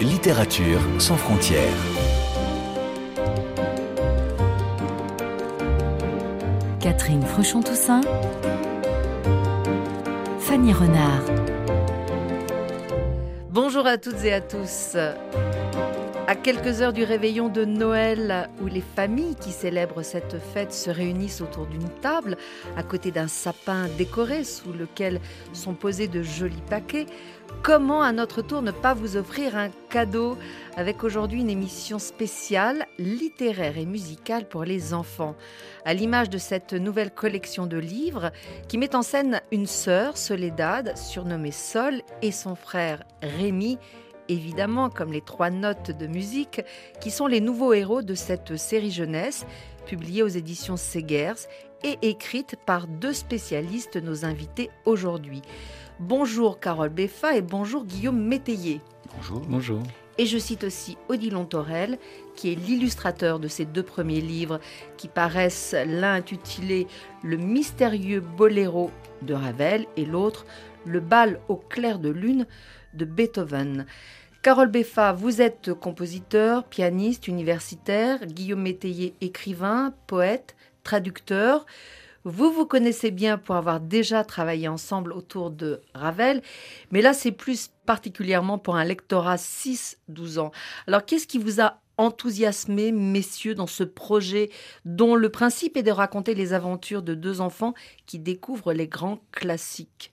Littérature 0.00 0.80
sans 0.98 1.16
frontières. 1.16 1.60
Catherine 6.80 7.22
Fruchon-Toussaint. 7.22 8.00
Fanny 10.40 10.72
Renard. 10.72 11.24
Bonjour 13.50 13.86
à 13.86 13.98
toutes 13.98 14.24
et 14.24 14.32
à 14.32 14.40
tous. 14.40 14.96
À 16.34 16.36
quelques 16.36 16.82
heures 16.82 16.92
du 16.92 17.04
réveillon 17.04 17.48
de 17.48 17.64
Noël, 17.64 18.50
où 18.60 18.66
les 18.66 18.80
familles 18.80 19.36
qui 19.36 19.52
célèbrent 19.52 20.02
cette 20.02 20.40
fête 20.40 20.72
se 20.72 20.90
réunissent 20.90 21.40
autour 21.40 21.66
d'une 21.66 21.88
table, 22.00 22.36
à 22.76 22.82
côté 22.82 23.12
d'un 23.12 23.28
sapin 23.28 23.86
décoré 23.96 24.42
sous 24.42 24.72
lequel 24.72 25.20
sont 25.52 25.74
posés 25.74 26.08
de 26.08 26.22
jolis 26.22 26.60
paquets, 26.68 27.06
comment 27.62 28.02
à 28.02 28.10
notre 28.10 28.42
tour 28.42 28.62
ne 28.62 28.72
pas 28.72 28.94
vous 28.94 29.16
offrir 29.16 29.56
un 29.56 29.68
cadeau? 29.90 30.36
Avec 30.76 31.04
aujourd'hui 31.04 31.40
une 31.40 31.50
émission 31.50 32.00
spéciale 32.00 32.84
littéraire 32.98 33.78
et 33.78 33.86
musicale 33.86 34.48
pour 34.48 34.64
les 34.64 34.92
enfants, 34.92 35.36
à 35.84 35.94
l'image 35.94 36.30
de 36.30 36.38
cette 36.38 36.72
nouvelle 36.72 37.12
collection 37.12 37.66
de 37.66 37.78
livres 37.78 38.32
qui 38.66 38.76
met 38.76 38.96
en 38.96 39.02
scène 39.02 39.40
une 39.52 39.68
sœur, 39.68 40.16
Soledad, 40.16 40.98
surnommée 40.98 41.52
Sol, 41.52 42.02
et 42.22 42.32
son 42.32 42.56
frère 42.56 43.04
Rémi, 43.22 43.78
évidemment 44.28 44.90
comme 44.90 45.12
les 45.12 45.20
trois 45.20 45.50
notes 45.50 45.90
de 45.90 46.06
musique, 46.06 46.62
qui 47.00 47.10
sont 47.10 47.26
les 47.26 47.40
nouveaux 47.40 47.72
héros 47.72 48.02
de 48.02 48.14
cette 48.14 48.56
série 48.56 48.90
jeunesse, 48.90 49.46
publiée 49.86 50.22
aux 50.22 50.28
éditions 50.28 50.76
Segers 50.76 51.46
et 51.82 51.98
écrite 52.02 52.56
par 52.64 52.86
deux 52.86 53.12
spécialistes, 53.12 53.96
nos 53.96 54.24
invités 54.24 54.70
aujourd'hui. 54.84 55.42
Bonjour 56.00 56.58
Carole 56.58 56.88
Beffa 56.88 57.36
et 57.36 57.42
bonjour 57.42 57.84
Guillaume 57.84 58.20
Métayer. 58.20 58.80
Bonjour. 59.16 59.40
Bonjour. 59.48 59.82
Et 60.16 60.26
je 60.26 60.38
cite 60.38 60.64
aussi 60.64 60.96
Odilon 61.08 61.44
Torel, 61.44 61.98
qui 62.36 62.52
est 62.52 62.54
l'illustrateur 62.54 63.40
de 63.40 63.48
ces 63.48 63.64
deux 63.64 63.82
premiers 63.82 64.20
livres 64.20 64.60
qui 64.96 65.08
paraissent 65.08 65.74
l'un 65.86 66.14
intitulé 66.14 66.86
Le 67.22 67.36
mystérieux 67.36 68.20
boléro 68.20 68.90
de 69.22 69.34
Ravel 69.34 69.86
et 69.96 70.04
l'autre 70.04 70.46
Le 70.86 71.00
bal 71.00 71.40
au 71.48 71.56
clair 71.56 71.98
de 71.98 72.10
lune 72.10 72.46
de 72.94 73.04
Beethoven. 73.04 73.86
Carole 74.44 74.68
Beffa, 74.68 75.14
vous 75.14 75.40
êtes 75.40 75.72
compositeur, 75.72 76.64
pianiste, 76.64 77.28
universitaire, 77.28 78.26
Guillaume 78.26 78.60
Métayer, 78.60 79.14
écrivain, 79.22 79.94
poète, 80.06 80.54
traducteur. 80.82 81.64
Vous 82.24 82.52
vous 82.52 82.66
connaissez 82.66 83.10
bien 83.10 83.38
pour 83.38 83.54
avoir 83.54 83.80
déjà 83.80 84.22
travaillé 84.22 84.68
ensemble 84.68 85.14
autour 85.14 85.50
de 85.50 85.80
Ravel, 85.94 86.42
mais 86.90 87.00
là 87.00 87.14
c'est 87.14 87.32
plus 87.32 87.70
particulièrement 87.86 88.58
pour 88.58 88.76
un 88.76 88.84
lectorat 88.84 89.36
6-12 89.36 90.38
ans. 90.38 90.52
Alors 90.86 91.06
qu'est-ce 91.06 91.26
qui 91.26 91.38
vous 91.38 91.62
a 91.62 91.80
enthousiasmé, 91.96 92.92
messieurs, 92.92 93.54
dans 93.54 93.66
ce 93.66 93.82
projet 93.82 94.50
dont 94.84 95.14
le 95.14 95.30
principe 95.30 95.78
est 95.78 95.82
de 95.82 95.90
raconter 95.90 96.34
les 96.34 96.52
aventures 96.52 97.02
de 97.02 97.14
deux 97.14 97.40
enfants 97.40 97.72
qui 98.04 98.18
découvrent 98.18 98.74
les 98.74 98.88
grands 98.88 99.20
classiques? 99.32 100.12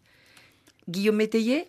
Guillaume 0.88 1.18
Métayer 1.18 1.68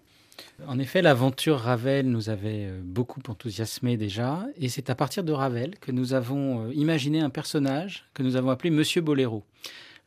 en 0.67 0.79
effet, 0.79 1.03
l'aventure 1.03 1.59
Ravel 1.59 2.07
nous 2.07 2.31
avait 2.31 2.67
euh, 2.67 2.81
beaucoup 2.83 3.21
enthousiasmé 3.29 3.97
déjà, 3.97 4.45
et 4.57 4.69
c'est 4.69 4.91
à 4.91 4.95
partir 4.95 5.25
de 5.25 5.33
Ravel 5.33 5.79
que 5.81 5.93
nous 5.93 6.15
avons 6.15 6.67
euh, 6.67 6.75
imaginé 6.75 7.21
un 7.21 7.31
personnage 7.31 8.05
que 8.15 8.23
nous 8.23 8.37
avons 8.37 8.51
appelé 8.51 8.71
Monsieur 8.71 9.01
Boléro. 9.01 9.45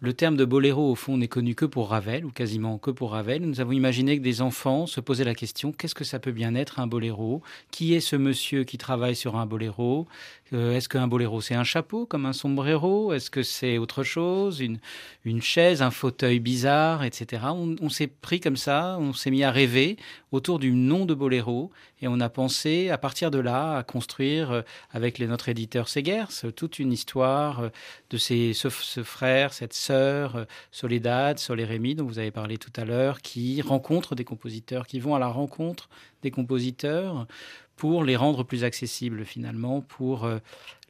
Le 0.01 0.11
terme 0.11 0.35
de 0.35 0.43
boléro, 0.43 0.91
au 0.91 0.95
fond, 0.95 1.15
n'est 1.15 1.29
connu 1.29 1.55
que 1.55 1.63
pour 1.63 1.87
Ravel, 1.87 2.25
ou 2.25 2.29
quasiment 2.29 2.77
que 2.77 2.91
pour 2.91 3.11
Ravel. 3.11 3.43
Nous 3.43 3.61
avons 3.61 3.71
imaginé 3.71 4.17
que 4.17 4.23
des 4.23 4.41
enfants 4.41 4.87
se 4.87 4.99
posaient 4.99 5.23
la 5.23 5.35
question 5.35 5.71
qu'est-ce 5.71 5.95
que 5.95 6.03
ça 6.03 6.19
peut 6.19 6.33
bien 6.33 6.53
être 6.53 6.81
un 6.81 6.87
boléro? 6.87 7.41
Qui 7.71 7.93
est 7.93 8.01
ce 8.01 8.17
monsieur 8.17 8.65
qui 8.65 8.77
travaille 8.77 9.15
sur 9.15 9.37
un 9.37 9.45
boléro? 9.45 10.05
Euh, 10.51 10.75
Est-ce 10.75 10.89
qu'un 10.89 11.07
boléro, 11.07 11.39
c'est 11.39 11.55
un 11.55 11.63
chapeau 11.63 12.05
comme 12.05 12.25
un 12.25 12.33
sombrero? 12.33 13.13
Est-ce 13.13 13.29
que 13.31 13.41
c'est 13.41 13.77
autre 13.77 14.03
chose? 14.03 14.59
Une, 14.59 15.41
chaise, 15.41 15.81
un 15.81 15.91
fauteuil 15.91 16.41
bizarre, 16.41 17.05
etc. 17.05 17.43
On 17.53 17.87
s'est 17.87 18.07
pris 18.07 18.41
comme 18.41 18.57
ça, 18.57 18.97
on 18.99 19.13
s'est 19.13 19.31
mis 19.31 19.45
à 19.45 19.51
rêver 19.51 19.95
autour 20.35 20.59
du 20.59 20.71
nom 20.71 21.05
de 21.05 21.13
boléro, 21.13 21.71
et 22.01 22.07
on 22.07 22.19
a 22.19 22.29
pensé, 22.29 22.89
à 22.89 22.97
partir 22.97 23.31
de 23.31 23.39
là, 23.39 23.77
à 23.77 23.83
construire, 23.83 24.51
euh, 24.51 24.61
avec 24.91 25.19
notre 25.19 25.49
éditeur 25.49 25.87
Segers, 25.87 26.51
toute 26.55 26.77
une 26.77 26.91
histoire 26.91 27.61
euh, 27.61 27.69
de 28.09 28.17
ces, 28.17 28.53
ce, 28.53 28.69
frère, 28.69 29.53
cette 29.53 29.73
sœur, 29.73 30.35
euh, 30.35 30.45
Soledad, 30.71 31.39
Sol 31.39 31.59
et 31.59 31.65
Rémi, 31.65 31.95
dont 31.95 32.05
vous 32.05 32.19
avez 32.19 32.31
parlé 32.31 32.57
tout 32.57 32.73
à 32.75 32.85
l'heure, 32.85 33.21
qui 33.21 33.61
rencontrent 33.61 34.15
des 34.15 34.25
compositeurs, 34.25 34.85
qui 34.85 34.99
vont 34.99 35.15
à 35.15 35.19
la 35.19 35.27
rencontre 35.27 35.89
des 36.21 36.31
compositeurs 36.31 37.27
pour 37.75 38.03
les 38.03 38.15
rendre 38.15 38.43
plus 38.43 38.63
accessibles 38.63 39.25
finalement, 39.25 39.81
pour 39.81 40.29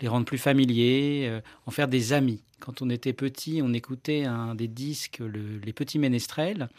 les 0.01 0.07
rendre 0.07 0.25
plus 0.25 0.37
familiers, 0.37 1.39
en 1.65 1.71
faire 1.71 1.87
des 1.87 2.13
amis. 2.13 2.43
Quand 2.59 2.81
on 2.81 2.89
était 2.89 3.13
petit, 3.13 3.61
on 3.63 3.73
écoutait 3.73 4.25
un 4.25 4.55
des 4.55 4.67
disques, 4.67 5.19
le, 5.19 5.59
Les 5.63 5.73
Petits 5.73 5.99
Ménestrels, 5.99 6.69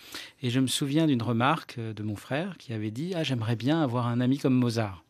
et 0.43 0.51
je 0.51 0.61
me 0.61 0.67
souviens 0.67 1.07
d'une 1.07 1.23
remarque 1.23 1.79
de 1.79 2.03
mon 2.03 2.17
frère 2.17 2.57
qui 2.59 2.73
avait 2.73 2.91
dit 2.91 3.13
Ah, 3.15 3.23
j'aimerais 3.23 3.57
bien 3.57 3.83
avoir 3.83 4.07
un 4.07 4.21
ami 4.21 4.39
comme 4.39 4.55
Mozart. 4.55 5.06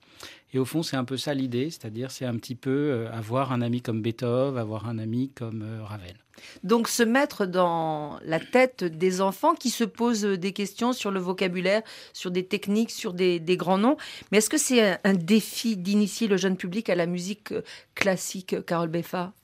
Et 0.57 0.59
au 0.59 0.65
fond, 0.65 0.83
c'est 0.83 0.97
un 0.97 1.05
peu 1.05 1.19
ça 1.19 1.35
l'idée, 1.35 1.69
c'est-à-dire 1.69 2.11
c'est 2.11 2.25
un 2.25 2.35
petit 2.39 2.55
peu 2.55 3.09
avoir 3.13 3.53
un 3.53 3.61
ami 3.61 3.83
comme 3.83 4.01
Beethoven, 4.01 4.57
avoir 4.57 4.89
un 4.89 4.97
ami 4.97 5.31
comme 5.35 5.63
Ravel. 5.85 6.17
Donc 6.65 6.89
se 6.89 7.03
mettre 7.03 7.45
dans 7.45 8.19
la 8.25 8.41
tête 8.41 8.83
des 8.83 9.21
enfants 9.21 9.55
qui 9.55 9.69
se 9.69 9.85
posent 9.85 10.23
des 10.23 10.55
questions 10.55 10.95
sur 10.95 11.11
le 11.11 11.21
vocabulaire, 11.21 11.83
sur 12.15 12.31
des 12.31 12.47
techniques, 12.47 12.91
sur 12.91 13.13
des, 13.13 13.39
grands 13.59 13.77
noms. 13.77 13.99
Mais 14.33 14.39
est-ce 14.39 14.49
que 14.49 14.57
c'est 14.57 14.93
un, 14.93 14.99
un 15.05 15.13
défi 15.13 15.77
d'initier 15.77 16.27
le 16.27 16.39
jeune 16.39 16.57
public 16.57 16.89
à 16.89 16.95
la 16.95 17.05
musique 17.05 17.53
classique, 17.95 18.57
Carole 18.65 18.89
Beffa? 18.89 19.35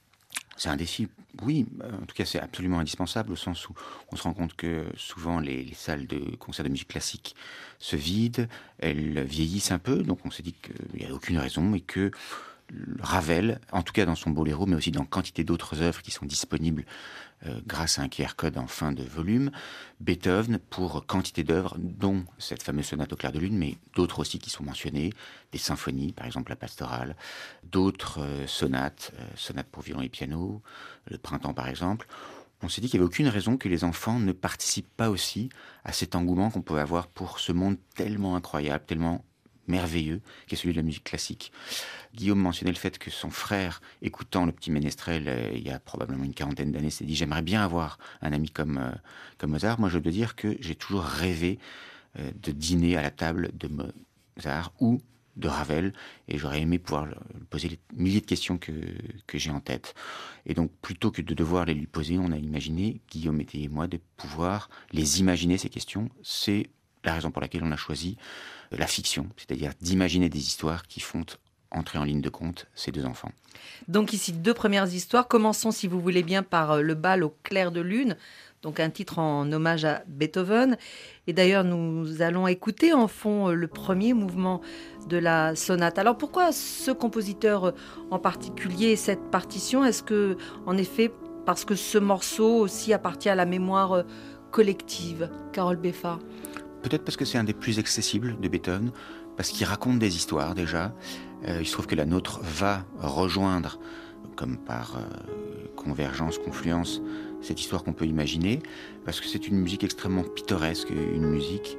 C'est 0.57 0.69
un 0.69 0.77
défi, 0.77 1.09
oui, 1.43 1.67
en 1.83 2.07
tout 2.07 2.15
cas 2.15 2.25
c'est 2.25 2.41
absolument 2.41 2.79
indispensable 2.79 3.33
au 3.33 3.37
sens 3.37 3.69
où 3.69 3.75
on 4.11 4.17
se 4.17 4.23
rend 4.23 4.35
compte 4.35 4.55
que 4.55 4.87
souvent 4.97 5.41
les, 5.41 5.65
les 5.65 5.75
salles 5.75 6.07
de 6.07 6.37
concert 6.37 6.65
de 6.65 6.71
musique 6.71 6.89
classique 6.89 7.35
se 7.79 7.97
vident, 7.97 8.47
elles 8.79 9.25
vieillissent 9.25 9.73
un 9.73 9.79
peu, 9.79 10.03
donc 10.03 10.21
on 10.25 10.31
s'est 10.31 10.43
dit 10.43 10.55
qu'il 10.55 11.01
n'y 11.01 11.07
a 11.07 11.15
aucune 11.15 11.39
raison 11.39 11.75
et 11.75 11.81
que 11.81 12.11
Ravel, 13.01 13.61
en 13.71 13.83
tout 13.83 13.93
cas 13.93 14.07
dans 14.07 14.15
son 14.15 14.31
boléro, 14.31 14.67
mais 14.67 14.77
aussi 14.77 14.91
dans 14.91 15.05
quantité 15.05 15.45
d'autres 15.45 15.83
œuvres 15.83 16.01
qui 16.03 16.11
sont 16.11 16.25
disponibles 16.25 16.85
euh, 17.47 17.61
grâce 17.67 17.99
à 17.99 18.03
un 18.03 18.09
QR 18.09 18.35
code 18.37 18.57
en 18.57 18.67
fin 18.67 18.93
de 18.93 19.03
volume, 19.03 19.51
Beethoven 20.01 20.59
pour 20.59 21.07
quantité 21.07 21.43
d'œuvres, 21.43 21.77
dont 21.79 22.25
cette 22.39 22.63
fameuse 22.63 22.87
sonate 22.87 23.13
au 23.13 23.17
clair 23.17 23.33
de 23.33 23.39
lune, 23.39 23.57
mais 23.57 23.77
d'autres 23.95 24.21
aussi 24.21 24.39
qui 24.39 24.51
sont 24.51 24.65
mentionnées, 24.65 25.13
des 25.51 25.59
symphonies, 25.59 26.13
par 26.13 26.27
exemple 26.27 26.51
la 26.51 26.57
pastorale, 26.57 27.17
d'autres 27.65 28.21
euh, 28.21 28.47
sonates, 28.47 29.13
euh, 29.19 29.25
sonates 29.35 29.69
pour 29.69 29.83
violon 29.83 30.03
et 30.03 30.09
piano, 30.09 30.63
le 31.07 31.19
printemps 31.19 31.55
par 31.55 31.69
exemple. 31.69 32.07
On 32.63 32.69
s'est 32.69 32.81
dit 32.81 32.89
qu'il 32.89 33.01
n'y 33.01 33.05
avait 33.05 33.13
aucune 33.13 33.29
raison 33.29 33.57
que 33.57 33.69
les 33.69 33.83
enfants 33.83 34.21
ne 34.21 34.31
participent 34.31 34.97
pas 34.97 35.11
aussi 35.11 35.49
à 35.85 35.93
cet 35.93 36.15
engouement 36.15 36.51
qu'on 36.51 36.63
peut 36.63 36.79
avoir 36.79 37.09
pour 37.09 37.41
ce 37.41 37.51
monde 37.51 37.77
tellement 37.97 38.37
incroyable, 38.37 38.85
tellement 38.87 39.25
merveilleux, 39.67 40.21
qui 40.47 40.55
est 40.55 40.59
celui 40.59 40.73
de 40.73 40.79
la 40.79 40.83
musique 40.83 41.05
classique. 41.05 41.53
Guillaume 42.15 42.41
mentionnait 42.41 42.73
le 42.73 42.79
fait 42.79 42.99
que 42.99 43.11
son 43.11 43.31
frère, 43.31 43.81
écoutant 44.03 44.45
le 44.47 44.53
petit 44.53 44.71
ménestrel 44.71 45.25
euh, 45.29 45.51
il 45.55 45.63
y 45.63 45.71
a 45.71 45.79
probablement 45.79 46.25
une 46.25 46.35
quarantaine 46.35 46.73
d'années, 46.73 46.91
s'est 46.91 47.05
dit 47.05 47.15
j'aimerais 47.15 47.43
bien 47.43 47.63
avoir 47.63 47.99
un 48.21 48.33
ami 48.33 48.51
comme, 48.51 48.79
euh, 48.79 48.91
comme 49.39 49.53
Mozart. 49.53 49.81
Moi, 49.81 49.89
je 49.89 49.99
dois 49.99 50.13
dire 50.13 50.37
que 50.37 50.57
j'ai 50.61 50.75
toujours 50.75 51.05
rêvé 51.05 51.59
euh, 52.19 52.31
de 52.43 52.53
dîner 52.53 52.97
à 52.97 53.03
la 53.03 53.11
table 53.11 53.51
de 53.55 53.69
Mozart 53.69 54.73
ou 54.81 55.01
de 55.37 55.49
Ravel, 55.49 55.95
et 56.29 56.37
j'aurais 56.37 56.61
aimé 56.61 56.79
pouvoir 56.79 57.07
lui 57.07 57.15
poser 57.49 57.69
les 57.69 57.79
milliers 57.95 58.21
de 58.21 58.27
questions 58.27 58.59
que, 58.59 58.73
que 59.27 59.39
j'ai 59.39 59.51
en 59.51 59.61
tête. 59.61 59.95
Et 60.45 60.53
donc, 60.53 60.71
plutôt 60.83 61.11
que 61.11 61.23
de 61.23 61.33
devoir 61.33 61.65
les 61.65 61.73
lui 61.73 61.87
poser, 61.87 62.19
on 62.19 62.33
a 62.33 62.37
imaginé, 62.37 63.01
Guillaume 63.11 63.41
et 63.41 63.69
moi, 63.69 63.87
de 63.87 63.99
pouvoir 64.19 64.69
les 64.93 65.21
imaginer, 65.21 65.57
ces 65.57 65.71
questions. 65.71 66.11
C'est 66.23 66.69
la 67.05 67.15
raison 67.15 67.31
pour 67.31 67.43
laquelle 67.43 67.63
on 67.65 67.73
a 67.73 67.77
choisi 67.77 68.17
la 68.71 68.87
fiction, 68.87 69.29
c'est-à-dire 69.37 69.73
d'imaginer 69.81 70.29
des 70.29 70.41
histoires 70.41 70.87
qui 70.87 71.01
font 71.01 71.25
entrer 71.71 71.99
en 71.99 72.05
ligne 72.05 72.21
de 72.21 72.29
compte 72.29 72.67
ces 72.75 72.93
deux 72.93 73.05
enfants. 73.05 73.33
Donc 73.89 74.13
ici, 74.13 74.33
deux 74.33 74.55
premières 74.55 74.93
histoires. 74.93 75.29
Commençons, 75.29 75.71
si 75.71 75.87
vous 75.87 76.01
voulez 76.01 76.23
bien, 76.23 76.43
par 76.43 76.83
Le 76.83 76.95
bal 76.95 77.25
au 77.25 77.35
clair 77.43 77.73
de 77.73 77.81
lune, 77.81 78.17
donc 78.63 78.79
un 78.79 78.91
titre 78.91 79.19
en 79.19 79.51
hommage 79.51 79.85
à 79.85 80.03
Beethoven. 80.07 80.77
Et 81.27 81.33
d'ailleurs, 81.33 81.65
nous 81.65 82.23
allons 82.23 82.47
écouter 82.47 82.93
en 82.93 83.09
fond 83.09 83.49
le 83.49 83.67
premier 83.67 84.13
mouvement 84.15 84.61
de 85.09 85.17
la 85.17 85.57
sonate. 85.57 85.99
Alors 85.99 86.17
pourquoi 86.17 86.53
ce 86.53 86.91
compositeur 86.91 87.75
en 88.11 88.19
particulier, 88.19 88.97
cette 88.97 89.31
partition? 89.31 89.85
Est-ce 89.85 90.03
que, 90.03 90.37
en 90.67 90.77
effet, 90.77 91.13
parce 91.45 91.65
que 91.65 91.75
ce 91.75 91.99
morceau 91.99 92.59
aussi 92.59 92.93
appartient 92.93 93.29
à 93.29 93.35
la 93.35 93.47
mémoire 93.47 94.05
collective? 94.51 95.31
Carole 95.53 95.77
Beffa 95.77 96.19
Peut-être 96.83 97.05
parce 97.05 97.17
que 97.17 97.25
c'est 97.25 97.39
un 97.39 97.45
des 97.45 97.53
plus 97.53 97.79
accessibles 97.79 98.39
de 98.41 98.49
Beethoven, 98.49 98.91
parce 99.37 99.51
qu'il 99.51 99.67
raconte 99.67 99.99
des 99.99 100.17
histoires 100.17 100.55
déjà. 100.55 100.95
Euh, 101.47 101.59
il 101.61 101.67
se 101.67 101.73
trouve 101.73 101.87
que 101.87 101.95
la 101.95 102.05
nôtre 102.05 102.41
va 102.43 102.85
rejoindre, 102.99 103.79
comme 104.37 104.57
par 104.57 104.97
euh, 104.97 105.69
convergence, 105.77 106.39
confluence, 106.39 107.01
cette 107.41 107.61
histoire 107.61 107.83
qu'on 107.85 107.93
peut 107.93 108.07
imaginer, 108.07 108.61
parce 109.05 109.21
que 109.21 109.27
c'est 109.27 109.49
une 109.49 109.59
musique 109.59 109.85
extrêmement 109.85 110.23
pittoresque, 110.23 110.91
une 110.91 111.27
musique 111.27 111.77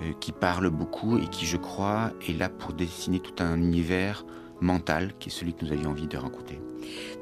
euh, 0.00 0.12
qui 0.20 0.32
parle 0.32 0.70
beaucoup 0.70 1.18
et 1.18 1.26
qui, 1.28 1.46
je 1.46 1.56
crois, 1.56 2.12
est 2.28 2.32
là 2.32 2.48
pour 2.48 2.72
dessiner 2.72 3.20
tout 3.20 3.42
un 3.42 3.56
univers 3.56 4.24
mental 4.64 5.12
qui 5.18 5.28
est 5.28 5.32
celui 5.32 5.54
que 5.54 5.64
nous 5.64 5.72
avions 5.72 5.90
envie 5.90 6.08
de 6.08 6.16
raconter. 6.16 6.58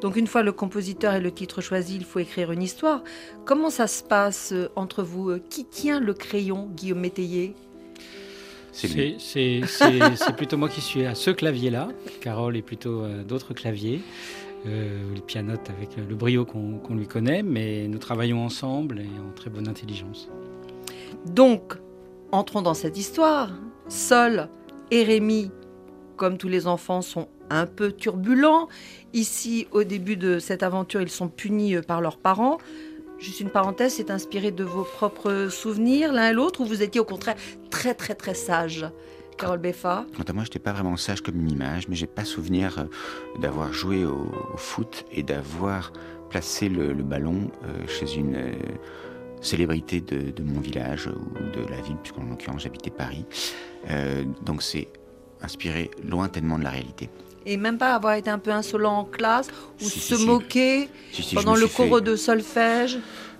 Donc 0.01 0.17
une 0.17 0.27
fois 0.27 0.43
le 0.43 0.53
compositeur 0.53 1.15
et 1.15 1.21
le 1.21 1.31
titre 1.31 1.61
choisi, 1.61 1.97
il 1.97 2.05
faut 2.05 2.19
écrire 2.19 2.53
une 2.53 2.63
histoire. 2.63 3.03
Comment 3.45 3.71
ça 3.71 3.87
se 3.87 4.03
passe 4.03 4.53
euh, 4.53 4.69
entre 4.77 5.03
vous 5.03 5.31
euh, 5.31 5.43
Qui 5.51 5.65
tient 5.65 6.01
le 6.01 6.15
crayon, 6.15 6.69
Guillaume 6.75 7.01
Métayer? 7.01 7.55
C'est 8.73 10.37
plutôt 10.37 10.57
moi 10.57 10.69
qui 10.71 10.81
suis 10.81 11.05
à 11.05 11.15
ce 11.15 11.31
clavier-là. 11.31 11.89
Carole 12.23 12.57
est 12.57 12.63
plutôt 12.63 13.03
à 13.03 13.23
d'autres 13.23 13.53
claviers. 13.53 14.01
Euh, 14.67 15.13
il 15.15 15.23
pianote 15.23 15.69
avec 15.71 15.97
le 15.97 16.15
brio 16.15 16.45
qu'on 16.45 16.95
lui 16.95 17.07
connaît, 17.07 17.43
mais 17.43 17.87
nous 17.89 17.99
travaillons 17.99 18.43
ensemble 18.43 19.01
et 19.01 19.21
en 19.21 19.33
très 19.35 19.51
bonne 19.51 19.69
intelligence. 19.69 20.31
Donc, 21.27 21.75
entrons 22.31 22.63
dans 22.63 22.75
cette 22.75 22.97
histoire. 22.97 23.51
Sol 23.89 24.49
et 24.91 25.03
Rémi, 25.03 25.51
comme 26.23 26.39
tous 26.39 26.47
les 26.47 26.69
enfants, 26.69 27.03
sont 27.03 27.27
un 27.51 27.67
peu 27.67 27.91
turbulents. 27.91 28.69
Ici, 29.13 29.67
au 29.73 29.83
début 29.83 30.17
de 30.17 30.39
cette 30.39 30.63
aventure, 30.63 31.03
ils 31.03 31.11
sont 31.11 31.27
punis 31.27 31.75
euh, 31.75 31.83
par 31.83 32.01
leurs 32.01 32.17
parents. 32.17 32.59
Juste 33.19 33.41
une 33.41 33.51
parenthèse, 33.51 33.95
c'est 33.95 34.09
inspiré 34.09 34.53
de 34.53 34.63
vos 34.63 34.85
propres 34.85 35.49
souvenirs 35.51 36.13
l'un 36.13 36.31
et 36.31 36.33
l'autre 36.33 36.61
ou 36.61 36.65
vous 36.65 36.81
étiez 36.81 37.01
au 37.01 37.05
contraire 37.05 37.35
très 37.71 37.95
très 37.95 38.15
très 38.15 38.35
sage 38.35 38.87
Carole 39.37 39.59
Beffa? 39.59 40.07
Quant 40.17 40.23
à 40.23 40.33
moi, 40.33 40.45
je 40.45 40.51
n'étais 40.51 40.61
pas 40.61 40.73
vraiment 40.73 40.97
sage 40.97 41.23
comme 41.23 41.41
une 41.41 41.51
image, 41.51 41.89
mais 41.89 41.97
j'ai 41.97 42.07
pas 42.07 42.25
souvenir 42.25 42.79
euh, 42.79 42.85
d'avoir 43.41 43.73
joué 43.73 44.05
au, 44.05 44.31
foot 44.57 45.05
et 45.11 45.25
d'avoir 45.25 45.93
placé 46.31 46.69
le, 46.69 46.95
ballon 46.95 47.51
euh, 47.65 47.85
chez 47.89 48.15
une 48.15 48.53
célébrité 49.41 50.01
de, 50.01 50.41
mon 50.45 50.61
village 50.61 51.09
ou 51.09 51.59
de 51.59 51.69
la 51.69 51.81
ville, 51.81 51.97
puisqu'en 51.97 52.23
l'occurrence 52.23 52.63
j'habitais 52.63 52.91
Paris. 52.91 53.25
donc 54.47 54.63
c'est 54.63 54.87
inspiré 55.43 55.91
lointainement 56.05 56.59
de 56.59 56.65
la 56.65 56.71
réalité. 56.71 57.11
Et 57.45 57.57
même 57.57 57.79
pas 57.79 57.95
avoir 57.95 58.15
été 58.15 58.31
un 58.31 58.39
peu 58.39 58.53
insolent 58.53 58.99
en 58.99 59.05
classe 59.05 59.49
ou 59.81 59.85
se 59.85 60.15
moquer 60.25 60.89
pendant 61.35 61.57
le 61.57 61.67
cours 61.67 62.01
de 62.01 62.15
solfège. 62.15 62.99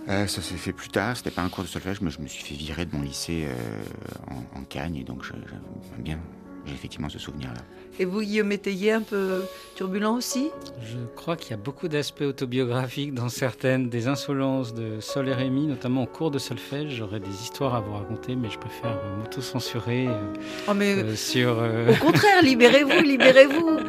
Euh, 0.09 0.27
ça 0.27 0.41
s'est 0.41 0.55
fait 0.55 0.73
plus 0.73 0.89
tard, 0.89 1.15
c'était 1.15 1.31
pas 1.31 1.41
un 1.41 1.49
cours 1.49 1.63
de 1.63 1.69
solfège, 1.69 2.01
mais 2.01 2.11
je 2.11 2.19
me 2.19 2.27
suis 2.27 2.43
fait 2.43 2.55
virer 2.55 2.85
de 2.85 2.93
mon 2.93 3.01
lycée 3.01 3.45
euh, 3.45 4.33
en, 4.55 4.59
en, 4.59 4.63
Cagne, 4.65 4.97
et 4.97 5.03
donc 5.05 5.23
j'aime 5.23 5.41
bien 5.99 6.19
j'ai 6.65 6.73
effectivement 6.73 7.09
ce 7.09 7.19
souvenir-là. 7.19 7.61
Et 7.99 8.05
vous, 8.05 8.21
Guillaume 8.21 8.47
Métayer, 8.47 8.93
un 8.93 9.01
peu 9.01 9.43
turbulent 9.73 10.15
aussi 10.15 10.49
Je 10.81 10.97
crois 11.15 11.35
qu'il 11.35 11.51
y 11.51 11.53
a 11.53 11.57
beaucoup 11.57 11.87
d'aspects 11.87 12.21
autobiographiques 12.21 13.13
dans 13.13 13.29
certaines 13.29 13.89
des 13.89 14.07
insolences 14.07 14.73
de 14.73 14.99
Sol 14.99 15.29
et 15.29 15.33
Rémi, 15.33 15.67
notamment 15.67 16.03
en 16.03 16.05
cours 16.05 16.31
de 16.31 16.39
solfège. 16.39 16.95
J'aurais 16.95 17.19
des 17.19 17.41
histoires 17.41 17.75
à 17.75 17.81
vous 17.81 17.93
raconter, 17.93 18.35
mais 18.35 18.49
je 18.49 18.59
préfère 18.59 18.97
m'auto-censurer 19.19 20.07
euh, 20.07 20.33
oh, 20.67 20.73
mais 20.73 20.95
euh, 20.95 21.15
sur... 21.15 21.57
Euh, 21.59 21.91
au 21.91 21.95
contraire, 21.95 22.41
libérez-vous, 22.41 23.01
libérez-vous 23.03 23.79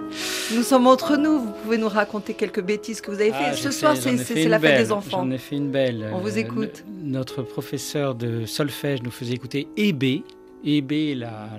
Nous 0.54 0.62
sommes 0.62 0.86
entre 0.86 1.16
nous, 1.16 1.38
vous 1.38 1.52
pouvez 1.62 1.78
nous 1.78 1.88
raconter 1.88 2.34
quelques 2.34 2.62
bêtises 2.62 3.00
que 3.00 3.10
vous 3.10 3.20
avez 3.20 3.32
ah, 3.34 3.52
faites. 3.52 3.58
Ce 3.58 3.70
soir, 3.70 3.96
c'est 3.96 4.48
la 4.48 4.58
fête 4.58 4.78
des 4.78 4.92
enfants. 4.92 5.22
J'en 5.22 5.30
ai 5.30 5.38
fait 5.38 5.56
une 5.56 5.70
belle. 5.70 6.10
On 6.12 6.18
vous 6.18 6.38
écoute. 6.38 6.84
notre 7.02 7.42
professeur 7.42 8.14
de 8.14 8.46
solfège 8.46 9.02
nous 9.02 9.10
faisait 9.10 9.34
écouter 9.34 9.68
Hébé, 9.76 10.24
Hébé, 10.64 11.14
la, 11.14 11.50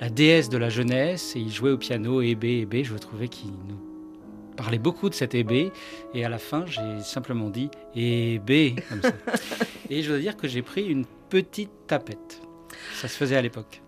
la, 0.00 0.08
déesse 0.08 0.48
de 0.48 0.58
la 0.58 0.68
jeunesse, 0.68 1.36
et 1.36 1.40
il 1.40 1.52
jouait 1.52 1.70
au 1.70 1.78
piano, 1.78 2.20
Hébé, 2.20 2.60
Hébé. 2.60 2.84
Je 2.84 2.96
trouvais 2.96 3.28
qu'il 3.28 3.50
nous 3.50 3.78
parlait 4.56 4.78
beaucoup 4.78 5.08
de 5.08 5.14
cet 5.14 5.34
Hébé, 5.34 5.70
et 6.14 6.24
à 6.24 6.28
la 6.28 6.38
fin, 6.38 6.64
j'ai 6.66 7.00
simplement 7.00 7.48
dit 7.48 7.70
Hébé, 7.94 8.76
comme 8.88 9.02
ça. 9.02 9.12
et 9.90 10.02
je 10.02 10.08
dois 10.10 10.18
dire 10.18 10.36
que 10.36 10.48
j'ai 10.48 10.62
pris 10.62 10.84
une 10.84 11.04
petite 11.28 11.70
tapette. 11.86 12.42
Ça 12.94 13.08
se 13.08 13.16
faisait 13.16 13.36
à 13.36 13.42
l'époque. 13.42 13.82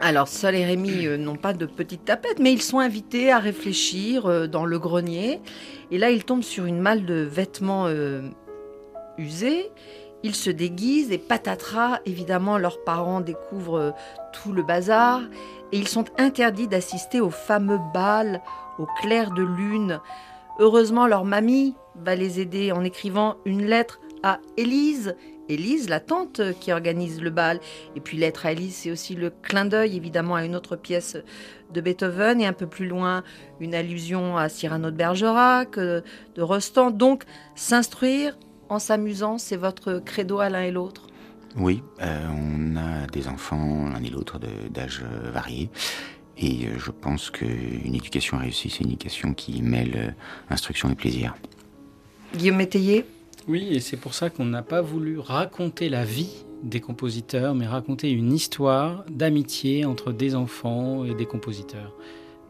Alors, 0.00 0.28
Sol 0.28 0.54
et 0.54 0.64
Rémi 0.64 1.06
euh, 1.06 1.16
n'ont 1.16 1.36
pas 1.36 1.52
de 1.52 1.66
petite 1.66 2.04
tapette, 2.04 2.38
mais 2.38 2.52
ils 2.52 2.62
sont 2.62 2.78
invités 2.78 3.32
à 3.32 3.38
réfléchir 3.38 4.26
euh, 4.26 4.46
dans 4.46 4.64
le 4.64 4.78
grenier. 4.78 5.40
Et 5.90 5.98
là, 5.98 6.10
ils 6.10 6.24
tombent 6.24 6.42
sur 6.42 6.66
une 6.66 6.80
malle 6.80 7.04
de 7.04 7.14
vêtements 7.14 7.86
euh, 7.86 8.22
usés 9.16 9.70
ils 10.22 10.34
se 10.34 10.50
déguisent 10.50 11.12
et 11.12 11.18
patatras, 11.18 12.00
évidemment, 12.06 12.58
leurs 12.58 12.82
parents 12.82 13.20
découvrent 13.20 13.78
euh, 13.78 13.90
tout 14.32 14.52
le 14.52 14.62
bazar 14.62 15.20
et 15.72 15.78
ils 15.78 15.88
sont 15.88 16.06
interdits 16.18 16.68
d'assister 16.68 17.20
au 17.20 17.30
fameux 17.30 17.78
bal 17.94 18.42
au 18.78 18.86
clair 19.00 19.30
de 19.30 19.42
lune. 19.42 20.00
Heureusement, 20.58 21.06
leur 21.06 21.24
mamie 21.24 21.74
va 21.96 22.14
les 22.14 22.40
aider 22.40 22.72
en 22.72 22.84
écrivant 22.84 23.36
une 23.44 23.64
lettre 23.64 24.00
à 24.22 24.38
Élise. 24.56 25.14
Élise, 25.48 25.88
la 25.88 26.00
tante 26.00 26.42
qui 26.60 26.72
organise 26.72 27.22
le 27.22 27.30
bal. 27.30 27.60
Et 27.96 28.00
puis 28.00 28.18
lettre 28.18 28.44
à 28.44 28.52
Élise, 28.52 28.74
c'est 28.74 28.90
aussi 28.90 29.14
le 29.14 29.30
clin 29.30 29.64
d'œil 29.64 29.96
évidemment 29.96 30.34
à 30.34 30.44
une 30.44 30.54
autre 30.54 30.76
pièce 30.76 31.16
de 31.72 31.80
Beethoven 31.80 32.40
et 32.40 32.46
un 32.46 32.52
peu 32.52 32.66
plus 32.66 32.86
loin 32.86 33.22
une 33.60 33.74
allusion 33.74 34.36
à 34.36 34.48
Cyrano 34.48 34.90
de 34.90 34.96
Bergerac, 34.96 35.78
euh, 35.78 36.02
de 36.34 36.42
Rostand. 36.42 36.90
Donc 36.90 37.24
s'instruire, 37.54 38.36
en 38.68 38.78
s'amusant, 38.78 39.38
c'est 39.38 39.56
votre 39.56 40.00
credo 40.04 40.38
à 40.40 40.48
l'un 40.48 40.62
et 40.62 40.70
l'autre? 40.70 41.06
Oui, 41.56 41.82
euh, 42.02 42.26
on 42.30 42.76
a 42.76 43.06
des 43.06 43.26
enfants 43.28 43.88
l'un 43.88 44.02
et 44.02 44.10
l'autre 44.10 44.38
d'âge 44.70 45.02
euh, 45.02 45.30
variés. 45.30 45.70
Et 46.36 46.66
euh, 46.66 46.78
je 46.78 46.90
pense 46.90 47.30
qu'une 47.30 47.94
éducation 47.94 48.38
réussie, 48.38 48.70
c'est 48.70 48.84
une 48.84 48.90
éducation 48.90 49.34
qui 49.34 49.62
mêle 49.62 50.14
instruction 50.50 50.90
et 50.90 50.94
plaisir. 50.94 51.34
Guillaume 52.36 52.56
Métayer? 52.56 53.04
Oui, 53.48 53.68
et 53.70 53.80
c'est 53.80 53.96
pour 53.96 54.14
ça 54.14 54.28
qu'on 54.28 54.44
n'a 54.44 54.62
pas 54.62 54.82
voulu 54.82 55.18
raconter 55.18 55.88
la 55.88 56.04
vie 56.04 56.44
des 56.62 56.80
compositeurs, 56.80 57.54
mais 57.54 57.66
raconter 57.66 58.10
une 58.10 58.32
histoire 58.32 59.04
d'amitié 59.08 59.84
entre 59.84 60.12
des 60.12 60.34
enfants 60.34 61.04
et 61.04 61.14
des 61.14 61.26
compositeurs 61.26 61.94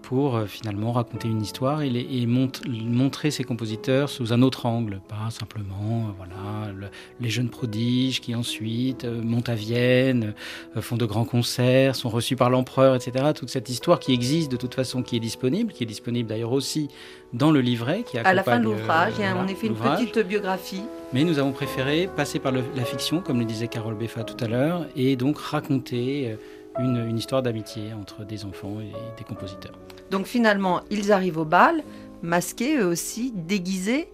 pour 0.03 0.37
euh, 0.37 0.47
finalement 0.47 0.93
raconter 0.93 1.29
une 1.29 1.43
histoire 1.43 1.83
et, 1.83 1.89
et 1.89 2.27
montrer 2.27 3.31
ses 3.31 3.45
compositeurs 3.45 4.09
sous 4.09 4.33
un 4.33 4.43
autre 4.43 4.67
angle, 4.67 5.01
pas 5.09 5.31
simplement 5.31 6.07
euh, 6.09 6.13
voilà 6.17 6.73
les 7.21 7.29
jeunes 7.29 7.51
prodiges 7.51 8.21
qui 8.21 8.35
ensuite 8.35 9.05
euh, 9.05 9.21
montent 9.23 9.49
à 9.49 9.55
Vienne, 9.55 10.35
font 10.81 10.97
de 10.97 11.05
grands 11.05 11.25
concerts, 11.25 11.97
sont 11.97 12.09
reçus 12.09 12.37
par 12.37 12.51
l'empereur, 12.51 12.95
etc. 12.95 13.33
Toute 13.35 13.51
cette 13.51 13.69
histoire 13.69 14.01
qui 14.01 14.13
existe 14.13 14.51
de 14.51 14.57
toute 14.57 14.75
façon, 14.75 15.03
qui 15.03 15.17
est 15.17 15.21
disponible, 15.21 15.73
qui 15.73 15.83
est 15.83 15.87
disponible 15.87 16.29
d'ailleurs 16.29 16.53
aussi 16.53 16.89
dans 17.33 17.51
le 17.51 17.61
livret 17.61 18.05
qui 18.05 18.19
À 18.19 18.35
la 18.35 18.43
fin 18.43 18.59
de 18.59 18.65
l'ouvrage, 18.65 19.15
il 19.19 19.23
y 19.23 19.25
a 19.25 19.47
effet 19.49 19.67
une 19.67 19.75
petite 19.75 20.19
biographie. 20.21 20.83
Mais 21.13 21.25
nous 21.25 21.39
avons 21.39 21.53
préféré 21.53 22.09
passer 22.15 22.39
par 22.39 22.53
la 22.53 22.85
fiction, 22.85 23.21
comme 23.21 23.39
le 23.39 23.45
disait 23.45 23.69
Carole 23.69 23.95
Beffa 23.95 24.25
tout 24.25 24.43
à 24.43 24.49
l'heure, 24.49 24.87
et 24.97 25.17
donc 25.17 25.39
raconter 25.39 26.37
une 26.79 27.17
histoire 27.19 27.43
d'amitié 27.43 27.93
entre 27.93 28.25
des 28.25 28.45
enfants 28.45 28.81
et 28.81 28.93
des 29.19 29.25
compositeurs. 29.25 29.75
Donc 30.11 30.27
finalement, 30.27 30.81
ils 30.91 31.13
arrivent 31.13 31.39
au 31.39 31.45
bal, 31.45 31.83
masqués 32.23 32.79
eux 32.79 32.87
aussi, 32.87 33.33
déguisés. 33.35 34.09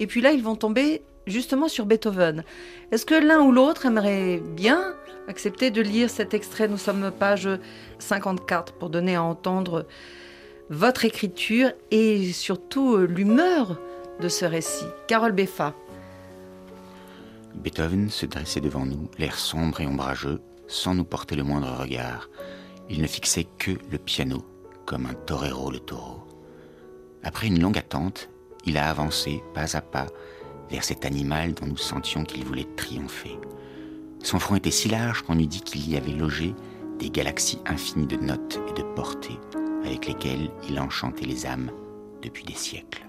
Et 0.00 0.06
puis 0.06 0.20
là, 0.20 0.32
ils 0.32 0.42
vont 0.42 0.56
tomber 0.56 1.02
justement 1.26 1.68
sur 1.68 1.86
Beethoven. 1.86 2.44
Est-ce 2.90 3.06
que 3.06 3.14
l'un 3.14 3.40
ou 3.40 3.52
l'autre 3.52 3.86
aimerait 3.86 4.42
bien 4.56 4.94
accepter 5.28 5.70
de 5.70 5.80
lire 5.80 6.10
cet 6.10 6.34
extrait? 6.34 6.68
Nous 6.68 6.78
sommes 6.78 7.10
page 7.16 7.48
54 7.98 8.74
pour 8.74 8.90
donner 8.90 9.14
à 9.14 9.22
entendre 9.22 9.86
votre 10.70 11.04
écriture 11.04 11.72
et 11.90 12.32
surtout 12.32 12.96
euh, 12.96 13.06
l'humeur 13.06 13.78
de 14.20 14.28
ce 14.28 14.44
récit. 14.44 14.86
Carole 15.06 15.32
Beffa. 15.32 15.74
Beethoven 17.54 18.08
se 18.08 18.26
dressait 18.26 18.60
devant 18.60 18.86
nous, 18.86 19.10
l'air 19.18 19.36
sombre 19.36 19.80
et 19.80 19.86
ombrageux, 19.86 20.40
sans 20.68 20.94
nous 20.94 21.04
porter 21.04 21.36
le 21.36 21.42
moindre 21.42 21.76
regard. 21.78 22.30
Il 22.88 23.02
ne 23.02 23.06
fixait 23.06 23.46
que 23.58 23.72
le 23.90 23.98
piano, 23.98 24.44
comme 24.86 25.06
un 25.06 25.14
torero 25.14 25.70
le 25.70 25.80
taureau. 25.80 26.22
Après 27.22 27.46
une 27.46 27.60
longue 27.60 27.78
attente, 27.78 28.28
il 28.64 28.76
a 28.78 28.88
avancé 28.88 29.42
pas 29.54 29.76
à 29.76 29.80
pas 29.80 30.06
vers 30.70 30.84
cet 30.84 31.04
animal 31.04 31.54
dont 31.54 31.66
nous 31.66 31.76
sentions 31.76 32.24
qu'il 32.24 32.44
voulait 32.44 32.68
triompher. 32.76 33.38
Son 34.22 34.38
front 34.38 34.56
était 34.56 34.70
si 34.70 34.88
large 34.88 35.22
qu'on 35.22 35.38
eût 35.38 35.46
dit 35.46 35.60
qu'il 35.60 35.88
y 35.88 35.96
avait 35.96 36.12
logé 36.12 36.54
des 36.98 37.10
galaxies 37.10 37.60
infinies 37.66 38.06
de 38.06 38.16
notes 38.16 38.60
et 38.68 38.72
de 38.72 38.82
portées 38.94 39.38
avec 39.84 40.06
lesquelles 40.06 40.50
il 40.68 40.78
enchantait 40.78 41.26
les 41.26 41.46
âmes 41.46 41.70
depuis 42.22 42.44
des 42.44 42.54
siècles. 42.54 43.06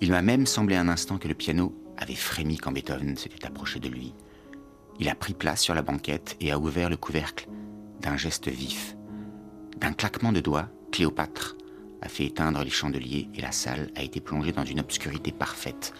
Il 0.00 0.10
m'a 0.10 0.22
même 0.22 0.46
semblé 0.46 0.76
un 0.76 0.88
instant 0.88 1.18
que 1.18 1.28
le 1.28 1.34
piano 1.34 1.74
avait 1.96 2.14
frémi 2.14 2.58
quand 2.58 2.72
Beethoven 2.72 3.16
s'était 3.16 3.46
approché 3.46 3.80
de 3.80 3.88
lui. 3.88 4.14
Il 4.98 5.08
a 5.08 5.14
pris 5.14 5.34
place 5.34 5.60
sur 5.60 5.74
la 5.74 5.82
banquette 5.82 6.36
et 6.40 6.52
a 6.52 6.58
ouvert 6.58 6.90
le 6.90 6.96
couvercle 6.96 7.48
d'un 8.00 8.16
geste 8.16 8.48
vif. 8.48 8.96
D'un 9.82 9.94
claquement 9.94 10.30
de 10.30 10.38
doigts, 10.38 10.68
Cléopâtre 10.92 11.56
a 12.02 12.08
fait 12.08 12.26
éteindre 12.26 12.62
les 12.62 12.70
chandeliers 12.70 13.28
et 13.34 13.40
la 13.40 13.50
salle 13.50 13.90
a 13.96 14.04
été 14.04 14.20
plongée 14.20 14.52
dans 14.52 14.64
une 14.64 14.78
obscurité 14.78 15.32
parfaite. 15.32 15.92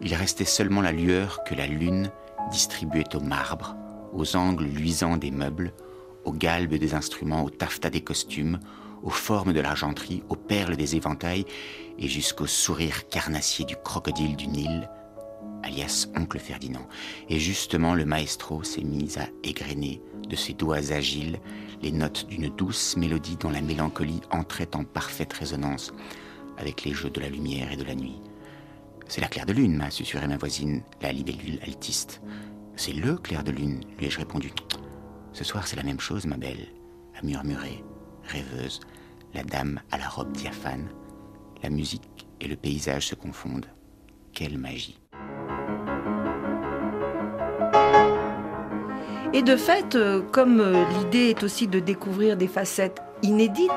Il 0.00 0.14
restait 0.14 0.44
seulement 0.44 0.80
la 0.80 0.92
lueur 0.92 1.42
que 1.42 1.56
la 1.56 1.66
lune 1.66 2.12
distribuait 2.52 3.16
au 3.16 3.20
marbre, 3.20 3.74
aux 4.12 4.36
angles 4.36 4.66
luisants 4.66 5.16
des 5.16 5.32
meubles, 5.32 5.72
aux 6.24 6.32
galbes 6.32 6.76
des 6.76 6.94
instruments, 6.94 7.42
aux 7.42 7.50
taffetas 7.50 7.90
des 7.90 8.00
costumes, 8.00 8.60
aux 9.02 9.10
formes 9.10 9.52
de 9.52 9.60
l'argenterie, 9.60 10.22
aux 10.28 10.36
perles 10.36 10.76
des 10.76 10.94
éventails 10.94 11.46
et 11.98 12.06
jusqu'au 12.06 12.46
sourire 12.46 13.08
carnassier 13.08 13.64
du 13.64 13.74
crocodile 13.74 14.36
du 14.36 14.46
Nil, 14.46 14.88
alias 15.62 16.08
Oncle 16.16 16.38
Ferdinand. 16.38 16.86
Et 17.28 17.38
justement, 17.38 17.94
le 17.94 18.04
maestro 18.04 18.62
s'est 18.62 18.84
mis 18.84 19.18
à 19.18 19.28
égrener 19.42 20.00
de 20.28 20.36
ses 20.36 20.52
doigts 20.52 20.92
agiles 20.92 21.38
les 21.82 21.92
notes 21.92 22.26
d'une 22.28 22.48
douce 22.48 22.96
mélodie 22.96 23.36
dont 23.36 23.50
la 23.50 23.60
mélancolie 23.60 24.22
entrait 24.30 24.74
en 24.74 24.84
parfaite 24.84 25.32
résonance 25.32 25.92
avec 26.58 26.84
les 26.84 26.94
jeux 26.94 27.10
de 27.10 27.20
la 27.20 27.28
lumière 27.28 27.70
et 27.72 27.76
de 27.76 27.84
la 27.84 27.94
nuit. 27.94 28.20
C'est 29.08 29.20
la 29.20 29.28
claire 29.28 29.46
de 29.46 29.52
lune, 29.52 29.76
m'a 29.76 29.90
susurré 29.90 30.26
ma 30.26 30.36
voisine, 30.36 30.82
la 31.00 31.12
libellule 31.12 31.60
altiste. 31.62 32.22
C'est 32.74 32.92
le 32.92 33.16
clair 33.16 33.44
de 33.44 33.52
lune, 33.52 33.80
lui 33.98 34.06
ai-je 34.06 34.18
répondu. 34.18 34.52
Ce 35.32 35.44
soir, 35.44 35.66
c'est 35.66 35.76
la 35.76 35.82
même 35.82 36.00
chose, 36.00 36.26
ma 36.26 36.36
belle, 36.36 36.66
a 37.18 37.24
murmuré, 37.24 37.84
rêveuse, 38.24 38.80
la 39.34 39.44
dame 39.44 39.80
à 39.90 39.98
la 39.98 40.08
robe 40.08 40.32
diaphane. 40.32 40.88
La 41.62 41.70
musique 41.70 42.26
et 42.40 42.48
le 42.48 42.56
paysage 42.56 43.08
se 43.08 43.14
confondent. 43.14 43.66
Quelle 44.32 44.58
magie. 44.58 44.98
Et 49.36 49.42
de 49.42 49.54
fait, 49.56 49.96
euh, 49.96 50.22
comme 50.32 50.60
euh, 50.60 50.82
l'idée 50.98 51.28
est 51.28 51.42
aussi 51.42 51.66
de 51.66 51.78
découvrir 51.78 52.38
des 52.38 52.46
facettes 52.48 53.02
inédites 53.22 53.70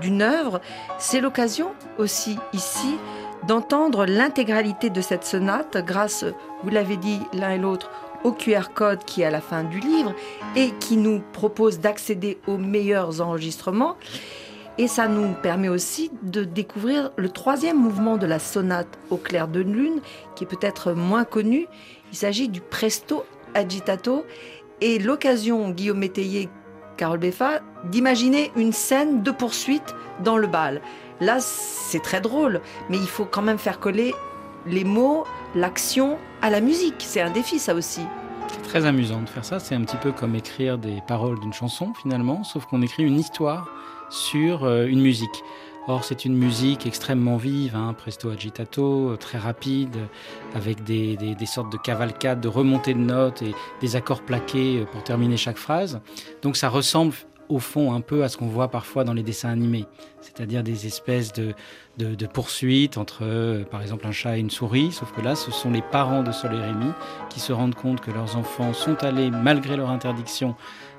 d'une 0.00 0.20
œuvre, 0.20 0.60
c'est 0.98 1.20
l'occasion 1.20 1.74
aussi 1.96 2.36
ici 2.52 2.96
d'entendre 3.46 4.04
l'intégralité 4.04 4.90
de 4.90 5.00
cette 5.00 5.22
sonate 5.22 5.76
grâce, 5.86 6.24
vous 6.64 6.70
l'avez 6.70 6.96
dit 6.96 7.20
l'un 7.32 7.52
et 7.52 7.58
l'autre, 7.58 7.88
au 8.24 8.32
QR 8.32 8.72
code 8.74 9.04
qui 9.04 9.22
est 9.22 9.26
à 9.26 9.30
la 9.30 9.40
fin 9.40 9.62
du 9.62 9.78
livre 9.78 10.12
et 10.56 10.72
qui 10.80 10.96
nous 10.96 11.22
propose 11.32 11.78
d'accéder 11.78 12.38
aux 12.48 12.58
meilleurs 12.58 13.20
enregistrements. 13.20 13.96
Et 14.76 14.88
ça 14.88 15.06
nous 15.06 15.34
permet 15.34 15.68
aussi 15.68 16.10
de 16.24 16.42
découvrir 16.42 17.12
le 17.16 17.28
troisième 17.28 17.78
mouvement 17.78 18.16
de 18.16 18.26
la 18.26 18.40
sonate 18.40 18.98
au 19.10 19.18
clair 19.18 19.46
de 19.46 19.60
lune, 19.60 20.00
qui 20.34 20.42
est 20.42 20.48
peut-être 20.48 20.94
moins 20.94 21.24
connu. 21.24 21.68
Il 22.10 22.18
s'agit 22.18 22.48
du 22.48 22.60
presto 22.60 23.24
agitato. 23.54 24.24
Et 24.80 24.98
l'occasion, 24.98 25.70
Guillaume 25.70 25.98
Métayer, 25.98 26.48
Carole 26.96 27.18
Beffa, 27.18 27.60
d'imaginer 27.84 28.50
une 28.56 28.72
scène 28.72 29.22
de 29.22 29.30
poursuite 29.30 29.94
dans 30.22 30.36
le 30.36 30.46
bal. 30.46 30.80
Là, 31.20 31.38
c'est 31.40 32.02
très 32.02 32.20
drôle, 32.20 32.60
mais 32.90 32.98
il 32.98 33.06
faut 33.06 33.24
quand 33.24 33.42
même 33.42 33.58
faire 33.58 33.80
coller 33.80 34.14
les 34.66 34.84
mots, 34.84 35.24
l'action 35.54 36.18
à 36.42 36.50
la 36.50 36.60
musique. 36.60 36.96
C'est 36.98 37.20
un 37.20 37.30
défi, 37.30 37.58
ça 37.58 37.74
aussi. 37.74 38.02
C'est 38.48 38.62
très 38.62 38.84
amusant 38.84 39.22
de 39.22 39.28
faire 39.28 39.44
ça. 39.44 39.58
C'est 39.58 39.74
un 39.74 39.82
petit 39.82 39.96
peu 39.96 40.12
comme 40.12 40.34
écrire 40.34 40.76
des 40.76 41.02
paroles 41.06 41.40
d'une 41.40 41.52
chanson, 41.52 41.92
finalement, 41.94 42.44
sauf 42.44 42.66
qu'on 42.66 42.82
écrit 42.82 43.04
une 43.04 43.18
histoire 43.18 43.68
sur 44.10 44.64
euh, 44.64 44.86
une 44.86 45.00
musique. 45.00 45.42
Or, 45.88 46.02
c'est 46.02 46.24
une 46.24 46.36
musique 46.36 46.84
extrêmement 46.84 47.36
vive, 47.36 47.76
hein, 47.76 47.94
presto 47.96 48.30
agitato, 48.30 49.16
très 49.18 49.38
rapide, 49.38 49.96
avec 50.54 50.82
des, 50.82 51.16
des, 51.16 51.46
sortes 51.46 51.70
de 51.70 51.76
cavalcades, 51.76 52.40
de 52.40 52.48
remontées 52.48 52.94
de 52.94 52.98
notes 52.98 53.42
et 53.42 53.54
des 53.80 53.94
accords 53.94 54.22
plaqués 54.22 54.80
euh, 54.80 54.84
pour 54.84 55.04
terminer 55.04 55.36
chaque 55.36 55.58
phrase. 55.58 56.00
Donc, 56.42 56.56
ça 56.56 56.68
ressemble 56.68 57.14
au 57.48 57.58
fond 57.58 57.94
un 57.94 58.00
peu 58.00 58.24
à 58.24 58.28
ce 58.28 58.36
qu'on 58.36 58.48
voit 58.48 58.68
parfois 58.68 59.04
dans 59.04 59.12
les 59.12 59.22
dessins 59.22 59.50
animés, 59.50 59.86
c'est-à-dire 60.20 60.62
des 60.62 60.86
espèces 60.86 61.32
de, 61.32 61.54
de, 61.98 62.26
poursuites 62.26 62.98
entre, 62.98 63.20
euh, 63.22 63.64
par 63.64 63.82
exemple, 63.82 64.06
un 64.06 64.12
chat 64.12 64.36
et 64.36 64.40
une 64.40 64.50
souris, 64.50 64.92
sauf 64.92 65.12
que 65.12 65.20
là, 65.20 65.34
ce 65.36 65.50
sont 65.50 65.70
les 65.70 65.82
parents 65.82 66.22
de 66.22 66.32
Sol 66.32 66.54
et 66.54 66.60
Rémi 66.60 66.90
qui 67.30 67.40
se 67.40 67.52
rendent 67.52 67.74
compte 67.74 68.00
que 68.00 68.10
leurs 68.10 68.36
enfants 68.36 68.72
sont 68.72 69.02
allés, 69.04 69.30
malgré 69.30 69.76
leur 69.76 69.90
interdiction, 69.90 70.56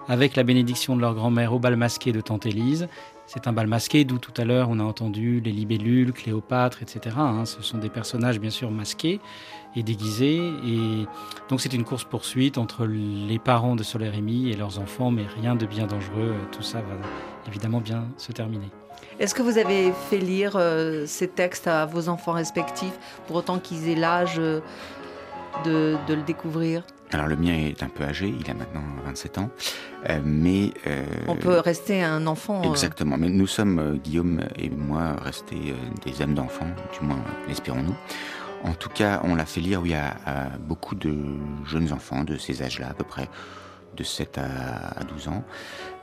avec 0.07 0.35
la 0.35 0.43
bénédiction 0.43 0.95
de 0.95 1.01
leur 1.01 1.13
grand-mère 1.13 1.53
au 1.53 1.59
bal 1.59 1.75
masqué 1.75 2.11
de 2.11 2.21
Tante 2.21 2.45
Élise. 2.45 2.87
C'est 3.25 3.47
un 3.47 3.53
bal 3.53 3.67
masqué, 3.67 4.05
d'où 4.05 4.19
tout 4.19 4.31
à 4.37 4.45
l'heure 4.45 4.69
on 4.71 4.79
a 4.79 4.83
entendu 4.83 5.41
les 5.41 5.51
libellules, 5.51 6.13
Cléopâtre, 6.13 6.81
etc. 6.81 7.15
Hein. 7.19 7.43
Ce 7.45 7.61
sont 7.61 7.77
des 7.77 7.89
personnages 7.89 8.39
bien 8.39 8.49
sûr 8.49 8.71
masqués 8.71 9.19
et 9.75 9.83
déguisés. 9.83 10.41
Et 10.65 11.05
donc 11.49 11.59
c'est 11.59 11.73
une 11.73 11.83
course-poursuite 11.83 12.57
entre 12.57 12.85
les 12.85 13.39
parents 13.39 13.75
de 13.75 13.83
Sol 13.83 14.03
et 14.03 14.09
Rémi 14.09 14.49
et 14.49 14.55
leurs 14.55 14.79
enfants, 14.79 15.11
mais 15.11 15.25
rien 15.41 15.55
de 15.55 15.65
bien 15.65 15.87
dangereux. 15.87 16.35
Tout 16.53 16.63
ça 16.63 16.79
va 16.79 16.95
évidemment 17.47 17.81
bien 17.81 18.07
se 18.17 18.31
terminer. 18.31 18.69
Est-ce 19.19 19.33
que 19.33 19.41
vous 19.41 19.57
avez 19.57 19.91
fait 20.09 20.19
lire 20.19 20.53
euh, 20.55 21.05
ces 21.07 21.27
textes 21.27 21.67
à 21.67 21.85
vos 21.85 22.07
enfants 22.07 22.33
respectifs 22.33 22.97
pour 23.25 23.37
autant 23.37 23.59
qu'ils 23.59 23.89
aient 23.89 23.95
l'âge 23.95 24.35
euh, 24.37 24.61
de, 25.65 25.97
le 26.07 26.21
découvrir? 26.21 26.83
Alors 27.11 27.27
le 27.27 27.35
mien 27.37 27.53
est 27.53 27.83
un 27.83 27.89
peu 27.89 28.03
âgé, 28.03 28.33
il 28.37 28.49
a 28.49 28.53
maintenant 28.53 28.83
27 29.05 29.37
ans, 29.37 29.49
euh, 30.09 30.19
mais... 30.23 30.71
On 31.27 31.35
peut 31.35 31.59
rester 31.59 32.03
un 32.03 32.27
enfant. 32.27 32.61
Exactement, 32.63 33.17
mais 33.17 33.29
nous 33.29 33.47
sommes, 33.47 33.99
Guillaume 34.03 34.41
et 34.57 34.69
moi, 34.69 35.15
restés 35.21 35.73
des 36.05 36.21
âmes 36.21 36.33
d'enfants, 36.33 36.67
du 36.97 37.05
moins 37.05 37.19
l'espérons-nous. 37.47 37.95
En 38.63 38.73
tout 38.73 38.89
cas, 38.89 39.21
on 39.23 39.35
l'a 39.35 39.45
fait 39.45 39.61
lire, 39.61 39.81
oui, 39.81 39.93
à, 39.93 40.49
beaucoup 40.59 40.95
de 40.95 41.15
jeunes 41.65 41.93
enfants 41.93 42.23
de 42.23 42.37
ces 42.37 42.61
âges-là, 42.63 42.89
à 42.89 42.93
peu 42.93 43.03
près 43.03 43.29
de 43.95 44.03
7 44.03 44.37
à, 44.39 45.03
12 45.03 45.27
ans. 45.29 45.43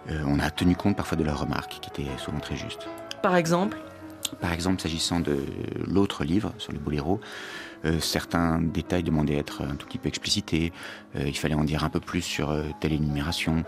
on 0.09 0.39
a 0.39 0.51
tenu 0.51 0.75
compte 0.75 0.97
parfois 0.97 1.19
de 1.19 1.25
leurs 1.25 1.41
remarques, 1.41 1.79
qui 1.81 1.91
étaient 1.91 2.11
souvent 2.19 2.41
très 2.41 2.57
justes. 2.57 2.87
Par 3.23 3.37
exemple? 3.37 3.77
Par 4.41 4.53
exemple, 4.53 4.81
s'agissant 4.81 5.21
de 5.21 5.39
l'autre 5.87 6.25
livre 6.25 6.53
sur 6.59 6.73
le 6.73 6.79
boléro, 6.79 7.21
euh, 7.85 8.01
certains 8.01 8.61
détails 8.61 9.03
demandaient 9.03 9.37
à 9.37 9.39
être 9.39 9.63
un 9.63 9.77
tout 9.77 9.87
petit 9.87 9.99
peu 9.99 10.09
explicités. 10.09 10.73
Euh, 11.17 11.25
il 11.27 11.37
fallait 11.37 11.55
en 11.55 11.65
dire 11.65 11.85
un 11.85 11.91
peu 11.91 12.01
plus 12.01 12.23
sur 12.23 12.51
euh, 12.51 12.65
telle 12.81 12.93
énumération 12.93 13.65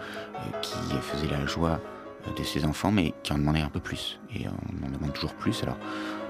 qui 0.62 0.76
faisait 1.00 1.28
la 1.28 1.46
joie 1.46 1.80
de 2.36 2.42
ses 2.42 2.64
enfants, 2.64 2.90
mais 2.90 3.14
qui 3.22 3.32
en 3.32 3.38
demandait 3.38 3.60
un 3.60 3.68
peu 3.68 3.80
plus. 3.80 4.18
Et 4.34 4.46
on 4.48 4.86
en 4.86 4.90
demande 4.90 5.12
toujours 5.12 5.34
plus. 5.34 5.62
Alors, 5.62 5.78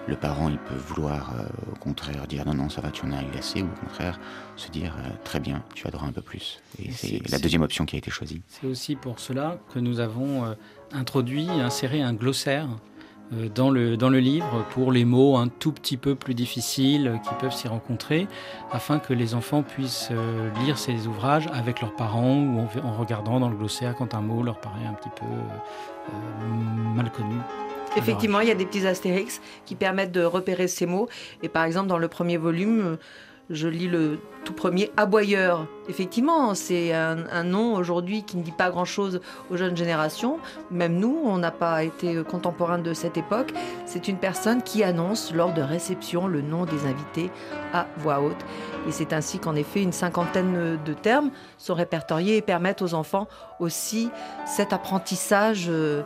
le 0.06 0.14
parent, 0.14 0.48
il 0.48 0.58
peut 0.58 0.74
vouloir 0.74 1.34
au 1.72 1.76
contraire 1.76 2.26
dire 2.28 2.46
non, 2.46 2.54
non, 2.54 2.68
ça 2.68 2.80
va, 2.80 2.90
tu 2.90 3.04
en 3.04 3.12
as 3.12 3.22
eu 3.22 3.38
assez, 3.38 3.62
ou 3.62 3.66
au 3.66 3.86
contraire 3.86 4.20
se 4.54 4.70
dire 4.70 4.94
très 5.24 5.40
bien, 5.40 5.64
tu 5.74 5.86
adoreras 5.86 6.08
un 6.08 6.12
peu 6.12 6.22
plus. 6.22 6.60
Et 6.78 6.92
c'est 6.92 7.28
la 7.30 7.38
deuxième 7.38 7.62
option 7.62 7.86
qui 7.86 7.96
a 7.96 7.98
été 7.98 8.10
choisie. 8.10 8.40
C'est 8.46 8.66
aussi 8.66 8.94
pour 8.94 9.18
cela 9.18 9.58
que 9.74 9.80
nous 9.80 9.98
avons 9.98 10.54
introduit, 10.92 11.48
inséré 11.50 12.02
un 12.02 12.14
glossaire 12.14 12.68
euh, 12.68 12.95
dans 13.54 13.70
le, 13.70 13.96
dans 13.96 14.08
le 14.08 14.18
livre 14.18 14.64
pour 14.70 14.92
les 14.92 15.04
mots 15.04 15.36
un 15.36 15.48
tout 15.48 15.72
petit 15.72 15.96
peu 15.96 16.14
plus 16.14 16.34
difficiles 16.34 17.20
qui 17.26 17.34
peuvent 17.34 17.54
s'y 17.54 17.68
rencontrer, 17.68 18.28
afin 18.70 18.98
que 18.98 19.12
les 19.12 19.34
enfants 19.34 19.62
puissent 19.62 20.08
euh, 20.12 20.50
lire 20.64 20.78
ces 20.78 21.06
ouvrages 21.06 21.48
avec 21.52 21.80
leurs 21.80 21.94
parents 21.94 22.36
ou 22.36 22.60
en, 22.82 22.92
regardant 22.92 23.40
dans 23.40 23.48
le 23.48 23.56
glossaire 23.56 23.94
quand 23.96 24.14
un 24.14 24.20
mot 24.20 24.42
leur 24.42 24.60
paraît 24.60 24.86
un 24.88 24.94
petit 24.94 25.10
peu 25.16 25.26
euh, 25.26 26.94
mal 26.94 27.10
connu. 27.10 27.36
Effectivement, 27.96 28.40
il 28.40 28.48
y 28.48 28.50
a 28.50 28.54
des 28.54 28.66
petits 28.66 28.86
astérix 28.86 29.40
qui 29.64 29.74
permettent 29.74 30.12
de 30.12 30.22
repérer 30.22 30.68
ces 30.68 30.84
mots. 30.84 31.08
Et 31.42 31.48
par 31.48 31.64
exemple, 31.64 31.88
dans 31.88 31.96
le 31.96 32.08
premier 32.08 32.36
volume, 32.36 32.98
je 33.50 33.68
lis 33.68 33.88
le 33.88 34.18
tout 34.44 34.52
premier 34.52 34.92
Aboyeur. 34.96 35.66
Effectivement, 35.88 36.54
c'est 36.54 36.92
un, 36.92 37.44
nom 37.44 37.74
aujourd'hui 37.74 38.22
qui 38.22 38.36
ne 38.36 38.42
dit 38.42 38.52
pas 38.52 38.70
grand-chose 38.70 39.20
aux 39.50 39.56
jeunes 39.56 39.76
générations. 39.76 40.38
Même 40.70 40.96
nous, 40.96 41.20
on 41.24 41.38
n'a 41.38 41.50
pas 41.50 41.84
été 41.84 42.22
contemporains 42.24 42.78
de 42.78 42.92
cette 42.92 43.16
époque. 43.16 43.52
C'est 43.84 44.08
une 44.08 44.18
personne 44.18 44.62
qui 44.62 44.82
annonce 44.84 45.32
lors 45.34 45.52
de 45.52 45.62
réception 45.62 46.26
le 46.26 46.42
nom 46.42 46.64
des 46.64 46.86
invités 46.86 47.30
à 47.72 47.86
voix 47.98 48.20
haute. 48.20 48.44
Et 48.88 48.92
c'est 48.92 49.12
ainsi 49.12 49.38
qu'en 49.38 49.54
effet, 49.54 49.82
une 49.82 49.92
cinquantaine 49.92 50.78
de 50.84 50.92
termes 50.92 51.30
sont 51.58 51.74
répertoriés 51.74 52.36
et 52.36 52.42
permettent 52.42 52.82
aux 52.82 52.94
enfants 52.94 53.26
aussi 53.58 54.10
cet 54.46 54.72
apprentissage 54.72 55.66
euh, 55.68 56.02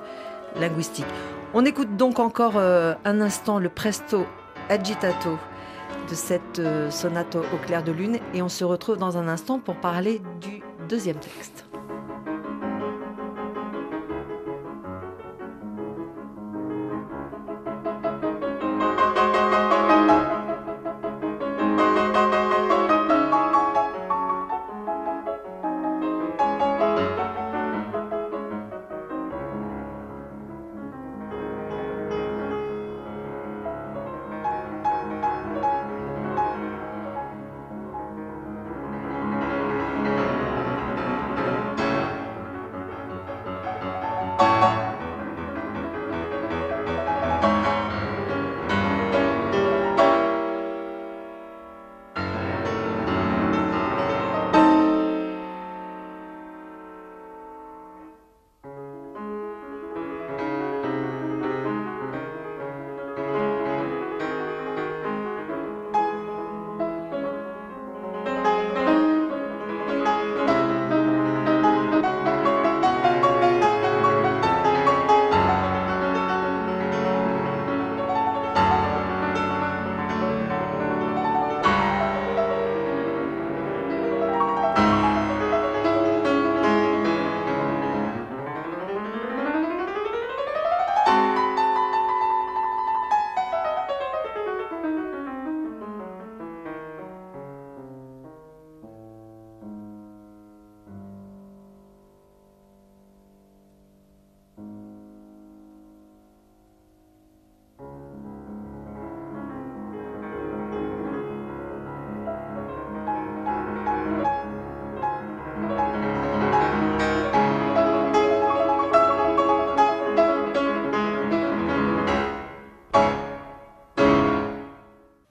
linguistique. 0.59 1.06
On 1.52 1.64
écoute 1.64 1.97
donc 1.97 2.18
encore 2.18 2.54
euh, 2.56 2.94
un 3.04 3.20
instant 3.20 3.59
le 3.59 3.68
presto 3.68 4.26
agitato 4.68 5.37
de 6.11 6.14
cette 6.14 6.59
euh, 6.59 6.90
sonate 6.90 7.37
au 7.37 7.57
clair 7.64 7.85
de 7.85 7.93
lune 7.93 8.19
et 8.35 8.43
on 8.43 8.49
se 8.49 8.64
retrouve 8.64 8.97
dans 8.97 9.17
un 9.17 9.29
instant 9.29 9.61
pour 9.61 9.76
parler 9.76 10.21
du 10.40 10.62
deuxième 10.88 11.19
texte. 11.19 11.69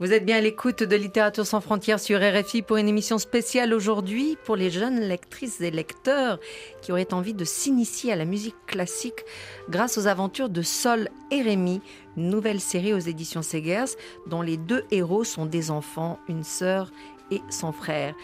Vous 0.10 0.16
êtes 0.16 0.26
bien 0.26 0.38
à 0.38 0.42
l'écoute 0.42 0.82
de 0.82 0.96
Littérature 0.96 1.46
sans 1.46 1.62
frontières 1.62 2.00
sur 2.00 2.20
RFI 2.20 2.64
pour 2.64 2.78
une 2.78 2.88
émission 2.88 3.20
spéciale 3.20 3.76
aujourd'hui 3.76 4.40
pour 4.44 4.56
les 4.56 4.72
jeunes 4.72 5.02
lectrices 5.02 5.62
et 5.62 5.70
lecteurs 5.70 6.40
qui 6.82 6.92
auraient 6.92 7.14
envie 7.14 7.36
de 7.36 7.46
s'initier 7.46 8.12
à 8.12 8.16
la 8.16 8.26
musique 8.26 8.56
classique 8.66 9.24
grâce 9.70 10.00
aux 10.00 10.08
aventures 10.08 10.50
de 10.50 10.64
Sol 10.64 11.10
et 11.30 11.44
Rémi, 11.44 11.80
une 12.18 12.32
nouvelle 12.32 12.60
série 12.60 12.92
aux 12.92 12.98
éditions 12.98 13.44
Segers 13.44 13.96
dont 14.26 14.42
les 14.42 14.58
deux 14.58 14.84
héros 14.90 15.24
sont 15.24 15.46
des 15.46 15.70
enfants, 15.70 16.18
une 16.28 16.44
sœur 16.44 16.90
et 17.30 17.42
son 17.52 17.72
frère. 17.72 18.16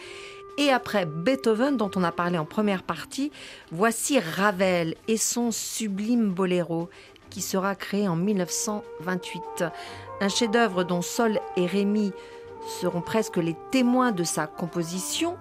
Et 0.58 0.70
après 0.70 1.06
Beethoven, 1.06 1.78
dont 1.78 1.92
on 1.96 2.04
a 2.04 2.12
parlé 2.12 2.40
en 2.40 2.46
première 2.46 2.82
partie, 2.82 3.32
voici 3.72 4.18
Ravel 4.20 4.96
et 5.08 5.18
son 5.18 5.52
sublime 5.52 6.32
boléro 6.32 6.90
qui 7.36 7.42
sera 7.42 7.76
créé 7.76 8.08
en 8.08 8.16
1928. 8.16 9.66
Un 10.22 10.30
chef-d'œuvre 10.30 10.86
dont 10.86 11.02
Sol 11.02 11.42
et 11.58 11.66
Rémi 11.66 12.14
seront 12.80 13.02
presque 13.02 13.36
les 13.36 13.58
témoins 13.72 14.14
de 14.14 14.24
sa 14.24 14.48
composition, 14.48 15.36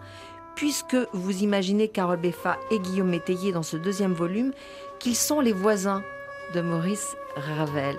puisque 0.57 0.97
vous 1.13 1.45
imaginez 1.45 1.87
Carole 1.87 2.19
Beffa 2.19 2.59
et 2.73 2.81
Guillaume 2.81 3.11
Métayer 3.11 3.53
dans 3.53 3.63
ce 3.63 3.77
deuxième 3.77 4.13
volume 4.13 4.51
qu'ils 4.99 5.15
sont 5.15 5.39
les 5.39 5.53
voisins 5.53 6.03
de 6.53 6.63
Maurice 6.63 7.17
Ravel. 7.37 7.97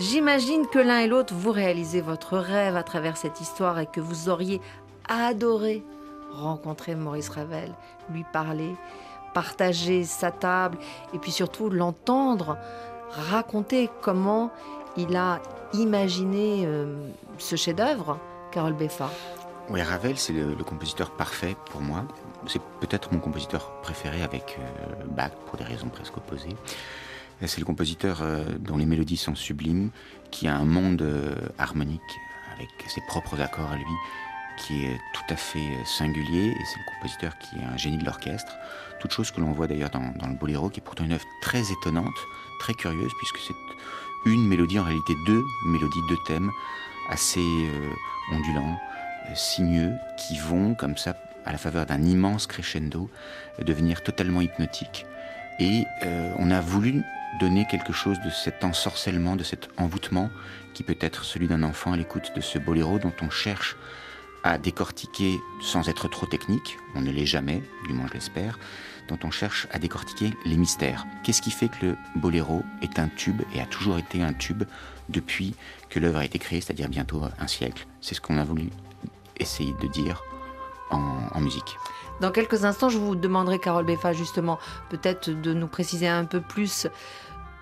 J'imagine 0.00 0.66
que 0.66 0.80
l'un 0.80 0.98
et 0.98 1.06
l'autre 1.06 1.32
vous 1.32 1.52
réalisez 1.52 2.00
votre 2.00 2.38
rêve 2.38 2.74
à 2.74 2.82
travers 2.82 3.16
cette 3.16 3.40
histoire 3.40 3.78
et 3.78 3.86
que 3.86 4.00
vous 4.00 4.28
auriez 4.28 4.60
adoré 5.08 5.84
rencontrer 6.32 6.96
Maurice 6.96 7.28
Ravel, 7.28 7.72
lui 8.10 8.24
parler, 8.32 8.74
partager 9.34 10.02
sa 10.02 10.32
table 10.32 10.78
et 11.14 11.18
puis 11.20 11.30
surtout 11.30 11.70
l'entendre 11.70 12.58
raconter 13.10 13.90
comment 14.02 14.50
il 14.96 15.16
a 15.16 15.40
imaginé 15.72 16.64
euh, 16.64 16.96
ce 17.38 17.56
chef-d'œuvre, 17.56 18.18
Carole 18.52 18.74
Beffa. 18.74 19.10
Oui, 19.68 19.82
Ravel, 19.82 20.16
c'est 20.16 20.32
le, 20.32 20.54
compositeur 20.64 21.10
parfait 21.10 21.56
pour 21.70 21.80
moi. 21.80 22.04
C'est 22.46 22.62
peut-être 22.80 23.12
mon 23.12 23.18
compositeur 23.18 23.72
préféré 23.82 24.22
avec 24.22 24.58
euh, 24.58 25.04
Bach 25.08 25.32
pour 25.46 25.58
des 25.58 25.64
raisons 25.64 25.88
presque 25.88 26.16
opposées. 26.16 26.56
C'est 27.44 27.58
le 27.58 27.66
compositeur 27.66 28.20
euh, 28.22 28.44
dont 28.60 28.76
les 28.76 28.86
mélodies 28.86 29.16
sont 29.16 29.34
sublimes, 29.34 29.90
qui 30.30 30.48
a 30.48 30.56
un 30.56 30.64
monde 30.64 31.04
harmonique 31.58 32.00
avec 32.54 32.70
ses 32.88 33.02
propres 33.08 33.40
accords 33.40 33.70
à 33.70 33.76
lui, 33.76 33.84
qui 34.56 34.84
est 34.84 35.00
tout 35.12 35.34
à 35.34 35.36
fait 35.36 35.78
singulier. 35.84 36.48
Et 36.48 36.64
c'est 36.64 36.78
le 36.78 36.94
compositeur 36.94 37.38
qui 37.38 37.56
est 37.56 37.64
un 37.64 37.76
génie 37.76 37.98
de 37.98 38.04
l'orchestre. 38.04 38.56
Toute 39.00 39.12
chose 39.12 39.30
que 39.30 39.40
l'on 39.40 39.52
voit 39.52 39.66
d'ailleurs 39.66 39.90
dans, 39.90 40.28
le 40.28 40.34
boléro, 40.34 40.70
qui 40.70 40.80
est 40.80 40.82
pourtant 40.82 41.04
une 41.04 41.12
œuvre 41.12 41.26
très 41.42 41.70
étonnante, 41.70 42.16
très 42.60 42.74
curieuse, 42.74 43.12
puisque 43.18 43.38
c'est 43.46 44.30
une 44.30 44.46
mélodie, 44.48 44.78
en 44.78 44.84
réalité 44.84 45.14
deux 45.26 45.42
mélodies, 45.66 46.00
deux 46.08 46.18
thèmes 46.26 46.50
assez 47.10 47.40
euh, 47.40 48.34
ondulants, 48.34 48.80
euh, 49.28 49.34
sinueux, 49.34 49.92
qui 50.16 50.38
vont 50.38 50.74
comme 50.74 50.96
ça, 50.96 51.14
à 51.44 51.52
la 51.52 51.58
faveur 51.58 51.86
d'un 51.86 52.02
immense 52.02 52.46
crescendo, 52.46 53.08
devenir 53.60 54.02
totalement 54.02 54.40
hypnotiques. 54.40 55.06
Et 55.58 55.84
euh, 56.04 56.32
on 56.38 56.50
a 56.50 56.60
voulu 56.60 57.02
donner 57.40 57.66
quelque 57.66 57.92
chose 57.92 58.18
de 58.20 58.30
cet 58.30 58.64
ensorcellement, 58.64 59.36
de 59.36 59.44
cet 59.44 59.68
envoûtement, 59.76 60.30
qui 60.74 60.82
peut 60.82 60.98
être 61.00 61.24
celui 61.24 61.48
d'un 61.48 61.62
enfant 61.62 61.92
à 61.92 61.96
l'écoute 61.96 62.32
de 62.34 62.40
ce 62.40 62.58
boléro 62.58 62.98
dont 62.98 63.12
on 63.22 63.30
cherche 63.30 63.76
à 64.46 64.58
décortiquer 64.58 65.40
sans 65.60 65.88
être 65.88 66.08
trop 66.08 66.26
technique, 66.26 66.78
on 66.94 67.00
ne 67.00 67.10
l'est 67.10 67.26
jamais, 67.26 67.62
du 67.86 67.92
moins 67.92 68.06
je 68.08 68.14
l'espère, 68.14 68.58
dont 69.08 69.18
on 69.24 69.30
cherche 69.30 69.66
à 69.70 69.78
décortiquer 69.78 70.32
les 70.44 70.56
mystères. 70.56 71.04
Qu'est-ce 71.22 71.42
qui 71.42 71.50
fait 71.50 71.68
que 71.68 71.86
le 71.86 71.96
boléro 72.16 72.62
est 72.82 72.98
un 72.98 73.08
tube 73.08 73.42
et 73.54 73.60
a 73.60 73.66
toujours 73.66 73.98
été 73.98 74.22
un 74.22 74.32
tube 74.32 74.64
depuis 75.08 75.54
que 75.90 75.98
l'œuvre 75.98 76.18
a 76.18 76.24
été 76.24 76.38
créée, 76.38 76.60
c'est-à-dire 76.60 76.88
bientôt 76.88 77.22
un 77.38 77.46
siècle? 77.46 77.86
C'est 78.00 78.14
ce 78.14 78.20
qu'on 78.20 78.38
a 78.38 78.44
voulu 78.44 78.70
essayer 79.38 79.74
de 79.80 79.88
dire 79.88 80.22
en, 80.90 81.40
musique. 81.40 81.76
Dans 82.20 82.30
quelques 82.30 82.64
instants, 82.64 82.88
je 82.88 82.98
vous 82.98 83.16
demanderai, 83.16 83.58
Carole 83.58 83.84
Beffa, 83.84 84.12
justement, 84.12 84.58
peut-être 84.88 85.30
de 85.30 85.52
nous 85.52 85.66
préciser 85.66 86.08
un 86.08 86.24
peu 86.24 86.40
plus 86.40 86.86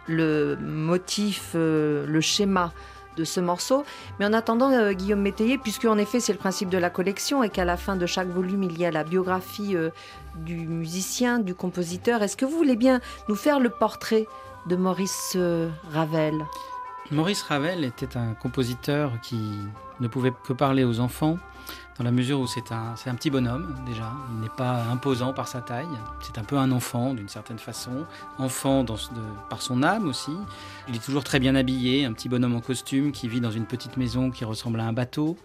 le 0.07 0.57
motif, 0.57 1.53
euh, 1.55 2.07
le 2.07 2.21
schéma 2.21 2.73
de 3.17 3.25
ce 3.25 3.41
morceau. 3.41 3.85
Mais 4.19 4.27
en 4.27 4.33
attendant, 4.33 4.71
euh, 4.71 4.93
Guillaume 4.93 5.21
Métayer, 5.21 5.59
puisque 5.59 5.85
en 5.85 5.99
effet 5.99 6.21
c'est 6.21 6.33
le 6.33 6.39
principe 6.39 6.69
de 6.69 6.79
la 6.79 6.91
collection 6.91 7.43
et 7.43 7.51
qu'à 7.51 7.65
la 7.65 7.77
fin 7.77 7.97
de 7.97 8.07
chaque 8.07 8.29
volume 8.29 8.63
il 8.63 8.79
y 8.79 8.85
a 8.85 8.91
la 8.91 9.05
biographie 9.05 9.77
euh, 9.77 9.91
du 10.37 10.57
musicien, 10.57 11.39
du 11.39 11.55
compositeur, 11.55 12.23
est-ce 12.23 12.37
que 12.37 12.45
vous 12.45 12.57
voulez 12.57 12.77
bien 12.77 13.01
nous 13.29 13.37
faire 13.37 13.61
le 13.61 13.71
portrait 13.71 14.27
de 14.67 14.77
Maurice 14.77 15.35
euh, 15.37 15.69
Ravel? 15.93 16.35
Maurice 17.11 17.43
Ravel 17.43 17.85
était 17.85 18.17
un 18.17 18.33
compositeur 18.35 19.13
qui 19.23 19.59
ne 20.01 20.09
pouvait 20.09 20.33
que 20.47 20.53
parler 20.53 20.85
aux 20.85 21.01
enfants 21.01 21.39
dans 21.99 22.05
la 22.05 22.11
mesure 22.11 22.41
où 22.41 22.47
c'est 22.47 22.73
un, 22.73 22.95
un 23.07 23.15
petit 23.15 23.31
bonhomme 23.31 23.75
déjà. 23.87 24.13
Il 24.35 24.41
n'est 24.41 24.49
pas 24.49 24.85
imposant 24.91 25.33
par 25.33 25.49
sa 25.49 25.61
taille. 25.61 25.87
C'est 26.21 26.39
un 26.39 26.45
peu 26.45 26.57
un 26.57 26.73
enfant 26.73 27.15
d'une 27.15 27.29
certaine 27.29 27.59
façon. 27.59 28.05
Enfant 28.39 28.85
par 29.49 29.63
son 29.63 29.83
âme 29.83 30.09
aussi. 30.09 30.33
Il 30.89 30.97
est 30.97 31.05
toujours 31.05 31.25
très 31.25 31.39
bien 31.39 31.55
habillé, 31.55 32.05
un 32.05 32.13
petit 32.13 32.29
bonhomme 32.29 32.57
en 32.57 32.61
costume 32.61 33.13
qui 33.13 33.29
vit 33.29 33.41
dans 33.41 33.51
une 33.51 33.67
petite 33.67 33.97
maison 33.97 34.31
qui 34.31 34.45
ressemble 34.45 34.81
à 34.81 34.85
un 34.85 34.93
bateau. 34.93 35.37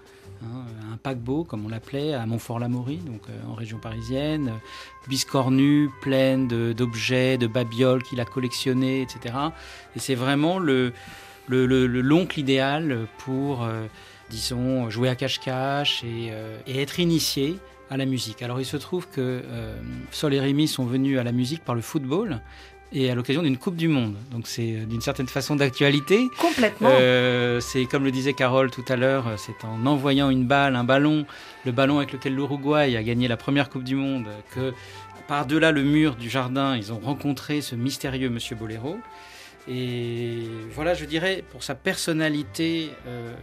Hein, 0.42 0.64
un 0.94 0.98
paquebot, 0.98 1.44
comme 1.44 1.66
on 1.66 1.70
l'appelait, 1.70 2.14
à 2.14 2.26
Montfort-l'Amaury, 2.26 2.98
donc 2.98 3.22
euh, 3.30 3.38
en 3.50 3.56
région 3.56 3.78
parisienne, 3.78 4.54
biscornu, 5.08 5.90
pleine 6.02 6.48
d'objets, 6.48 7.38
de, 7.38 7.46
babioles 7.46 8.04
qu'il 8.04 8.22
a 8.22 8.26
collectionnés, 8.26 9.02
etc. 9.02 9.36
Et 9.98 10.00
c'est 10.00 10.16
vraiment 10.16 10.58
le, 10.58 10.94
l'oncle 11.50 12.38
le, 12.38 12.42
idéal 12.42 13.08
pour 13.18 13.64
euh, 13.64 13.86
disons, 14.30 14.90
jouer 14.90 15.10
à 15.10 15.16
cache-cache 15.16 16.02
euh, 16.06 16.58
et, 16.68 16.82
être 16.82 17.00
initié 17.00 17.58
à 17.90 17.98
la 17.98 18.06
musique. 18.06 18.42
Alors 18.42 18.60
il 18.60 18.66
se 18.66 18.78
trouve 18.78 19.08
que 19.08 19.42
euh, 19.44 19.76
Sol 20.12 20.34
et 20.34 20.40
Rémi 20.40 20.68
sont 20.68 20.86
venus 20.86 21.20
à 21.20 21.24
la 21.24 21.32
musique 21.32 21.64
par 21.64 21.76
le 21.76 21.82
football 21.82 22.42
et 22.92 23.12
à 23.12 23.16
l'occasion 23.16 23.44
d'une 23.44 23.58
Coupe 23.58 23.76
du 23.76 23.88
Monde. 23.88 24.16
Donc 24.32 24.48
c'est 24.48 24.74
euh, 24.74 24.86
d'une 24.86 25.02
certaine 25.02 25.28
façon 25.28 25.56
d'actualité. 25.56 26.28
Complètement. 26.40 26.90
c'est 27.60 27.86
comme 27.86 28.04
le 28.04 28.12
disait 28.12 28.34
Carole 28.34 28.72
tout 28.72 28.86
à 28.88 28.96
l'heure, 28.96 29.34
c'est 29.38 29.66
en 29.66 29.86
envoyant 29.86 30.30
une 30.30 30.46
balle, 30.46 30.76
un 30.76 30.84
ballon, 30.84 31.26
le 31.66 31.72
ballon 31.72 31.98
avec 31.98 32.14
lequel 32.14 32.36
l'Uruguay 32.36 32.96
a 32.96 33.04
gagné 33.04 33.28
la 33.28 33.38
première 33.38 33.70
Coupe 33.70 33.84
du 33.84 33.96
Monde, 33.96 34.28
que 34.54 34.74
par-delà 35.28 35.72
le 35.72 35.84
mur 35.84 36.16
du 36.16 36.30
jardin, 36.30 36.76
ils 36.76 36.92
ont 36.92 37.00
rencontré 37.00 37.62
ce 37.62 37.76
mystérieux 37.76 38.30
Monsieur 38.30 38.56
Bolero. 38.56 38.98
Et 39.70 40.48
voilà, 40.72 40.96
je 40.96 41.06
dirais, 41.06 41.44
pour 41.52 41.64
sa 41.64 41.76
personnalité 41.76 42.90
euh, 43.08 43.36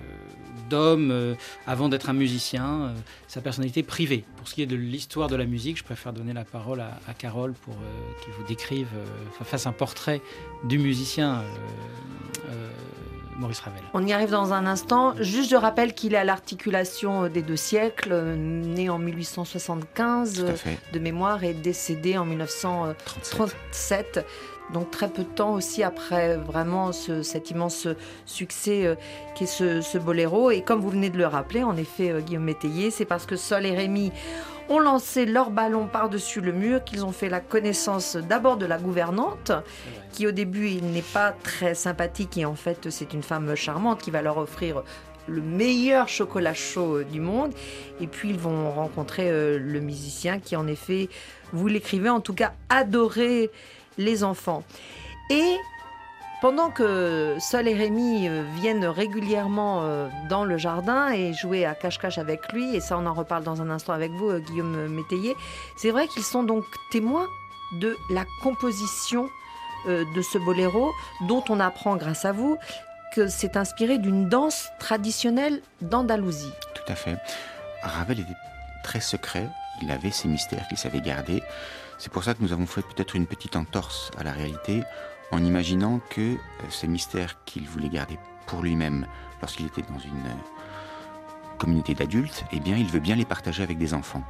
d'homme, 0.69 1.11
euh, 1.11 1.35
avant 1.67 1.89
d'être 1.89 2.09
un 2.09 2.13
musicien, 2.13 2.67
euh, 2.67 2.95
sa 3.29 3.41
personnalité 3.41 3.83
privée. 3.83 4.25
Pour 4.37 4.49
ce 4.49 4.55
qui 4.55 4.63
est 4.63 4.67
de 4.67 4.77
l'histoire 4.77 5.29
de 5.29 5.37
la 5.37 5.45
musique, 5.45 5.79
je 5.79 5.85
préfère 5.85 6.13
donner 6.13 6.33
la 6.33 6.45
parole 6.45 6.81
à, 6.81 7.15
Carole 7.19 7.53
pour 7.53 7.75
qu'il 8.23 8.33
vous 8.35 8.45
décrive, 8.45 8.89
fasse 9.45 9.67
un 9.67 9.73
portrait 9.73 10.21
du 10.65 10.79
musicien. 10.79 11.43
Maurice 13.39 13.61
Ravel. 13.61 13.83
On 13.93 14.07
y 14.07 14.15
arrive 14.15 14.31
dans 14.31 14.55
un 14.55 14.65
instant. 14.65 15.15
Juste, 15.21 15.51
je 15.51 15.57
rappelle 15.57 15.95
qu'il 15.95 16.15
est 16.15 16.19
à 16.19 16.25
l'articulation 16.25 17.29
des 17.29 17.43
deux 17.43 17.57
siècles, 17.57 18.35
né 18.35 18.89
en 18.89 18.99
1875 18.99 20.47
de 20.93 20.99
mémoire 20.99 21.45
et 21.45 21.53
décédé 21.53 22.17
en 22.17 22.25
1937 22.25 24.25
donc 24.73 24.91
très 24.91 25.09
peu 25.09 25.23
de 25.23 25.29
temps 25.29 25.53
aussi 25.53 25.83
après 25.83 26.37
vraiment 26.37 26.93
cet 26.93 27.51
immense 27.51 27.87
succès 28.25 28.87
euh, 28.87 28.95
qui 29.35 29.45
est 29.45 29.47
ce, 29.47 29.99
boléro. 29.99 30.51
Et 30.51 30.63
comme 30.63 30.81
vous 30.81 30.91
venez 30.91 31.11
de 31.11 31.19
le 31.19 31.27
rappeler, 31.27 31.63
en 31.63 31.77
effet, 31.77 32.11
euh, 32.11 32.21
Guillaume 32.21 32.45
Métayer, 32.45 32.91
c'est 32.91 33.05
parce 33.05 33.27
que 33.27 33.37
Sol 33.37 33.67
et 33.67 33.75
Rémi 33.75 34.13
ont 34.69 34.81
lancé 34.81 35.27
leur 35.27 35.51
ballon 35.51 35.87
par-dessus 35.87 36.41
le 36.41 36.53
mur 36.53 36.83
qu'ils 36.83 37.05
ont 37.05 37.13
fait 37.13 37.29
la 37.29 37.41
connaissance 37.41 38.17
d'abord 38.17 38.57
de 38.57 38.67
la 38.67 38.79
gouvernante, 38.79 39.53
qui 40.11 40.27
au 40.27 40.33
début 40.33 40.69
il 40.69 40.87
n'est 40.87 41.03
pas 41.03 41.31
très 41.31 41.77
sympathique 41.77 42.37
et 42.37 42.45
en 42.45 42.57
fait 42.57 42.91
c'est 42.91 43.13
une 43.13 43.23
femme 43.23 43.55
charmante 43.55 44.01
qui 44.01 44.11
va 44.11 44.23
leur 44.23 44.39
offrir 44.39 44.83
le 45.29 45.41
meilleur 45.41 46.09
chocolat 46.09 46.55
chaud 46.55 47.03
du 47.05 47.21
monde. 47.21 47.53
Et 48.01 48.07
puis 48.07 48.31
ils 48.31 48.39
vont 48.39 48.71
rencontrer 48.71 49.31
euh, 49.31 49.59
le 49.59 49.81
musicien 49.81 50.39
qui 50.41 50.57
en 50.57 50.67
effet, 50.67 51.09
vous 51.53 51.69
l'écrivez 51.69 52.11
en 52.11 52.21
tout 52.21 52.35
cas, 52.35 52.53
adorait 52.69 53.51
les 53.99 54.25
enfants. 54.25 54.63
Et 55.31 55.57
pendant 56.43 56.71
que 56.71 57.37
Sol 57.41 57.67
et 57.67 57.75
Rémi 57.75 58.29
euh, 58.29 58.45
viennent 58.55 58.85
régulièrement 58.85 59.81
euh, 59.83 60.09
dans 60.29 60.45
le 60.45 60.59
jardin 60.59 61.09
et 61.09 61.33
jouer 61.33 61.65
à 61.65 61.75
cache-cache 61.75 62.19
avec 62.19 62.53
lui, 62.53 62.77
et 62.77 62.81
ça 62.81 62.99
on 62.99 63.07
en 63.07 63.15
reparle 63.15 63.43
dans 63.43 63.63
un 63.63 63.71
instant 63.71 63.95
avec 63.95 64.13
vous, 64.13 64.29
euh, 64.29 64.39
Guillaume 64.41 64.87
Métayer, 64.89 65.35
c'est 65.77 65.91
vrai 65.91 66.09
qu'ils 66.09 66.23
sont 66.23 66.43
donc 66.43 66.65
témoins 66.91 67.27
de 67.81 67.97
la 68.11 68.25
composition 68.43 69.29
de 69.87 70.23
ce 70.23 70.37
boléro, 70.39 70.93
dont 71.29 71.45
on 71.49 71.61
apprend 71.61 71.95
grâce 71.97 72.25
à 72.25 72.33
vous 72.33 72.59
que 73.15 73.29
c'est 73.29 73.57
inspiré 73.57 73.99
d'une 73.99 74.29
danse 74.29 74.69
traditionnelle 74.81 75.63
d'Andalousie. 75.81 76.53
Tout 76.75 76.93
à 76.93 76.97
fait. 76.97 77.17
Ravel 77.83 78.19
était 78.19 78.33
très 78.83 79.01
secret, 79.01 79.49
il 79.83 79.91
avait 79.93 80.11
ses 80.11 80.27
mystères 80.27 80.67
qu'il 80.67 80.77
savait 80.77 81.01
garder. 81.01 81.41
C'est 81.99 82.13
pour 82.13 82.25
ça 82.25 82.35
que 82.35 82.43
nous 82.43 82.53
avons 82.53 82.67
fait 82.67 82.83
peut-être 82.83 83.17
une 83.17 83.27
petite 83.27 83.57
entorse 83.57 84.11
à 84.19 84.23
la 84.23 84.33
réalité 84.33 84.83
en 85.33 85.43
imaginant 85.43 86.01
que 86.11 86.21
euh, 86.21 86.37
ces 86.71 86.87
mystères 86.87 87.43
qu'il 87.45 87.67
voulait 87.67 87.89
garder 87.89 88.19
pour 88.47 88.63
lui-même 88.63 89.07
lorsqu'il 89.41 89.67
était 89.67 89.83
dans 89.83 89.99
une, 89.99 90.31
communauté 91.57 91.95
d'adultes, 91.95 92.45
eh 92.53 92.61
bien, 92.61 92.77
il 92.77 92.87
veut 92.87 93.01
bien 93.01 93.17
les 93.17 93.25
partager 93.25 93.63
avec 93.63 93.79
des 93.79 93.95
enfants. 93.95 94.23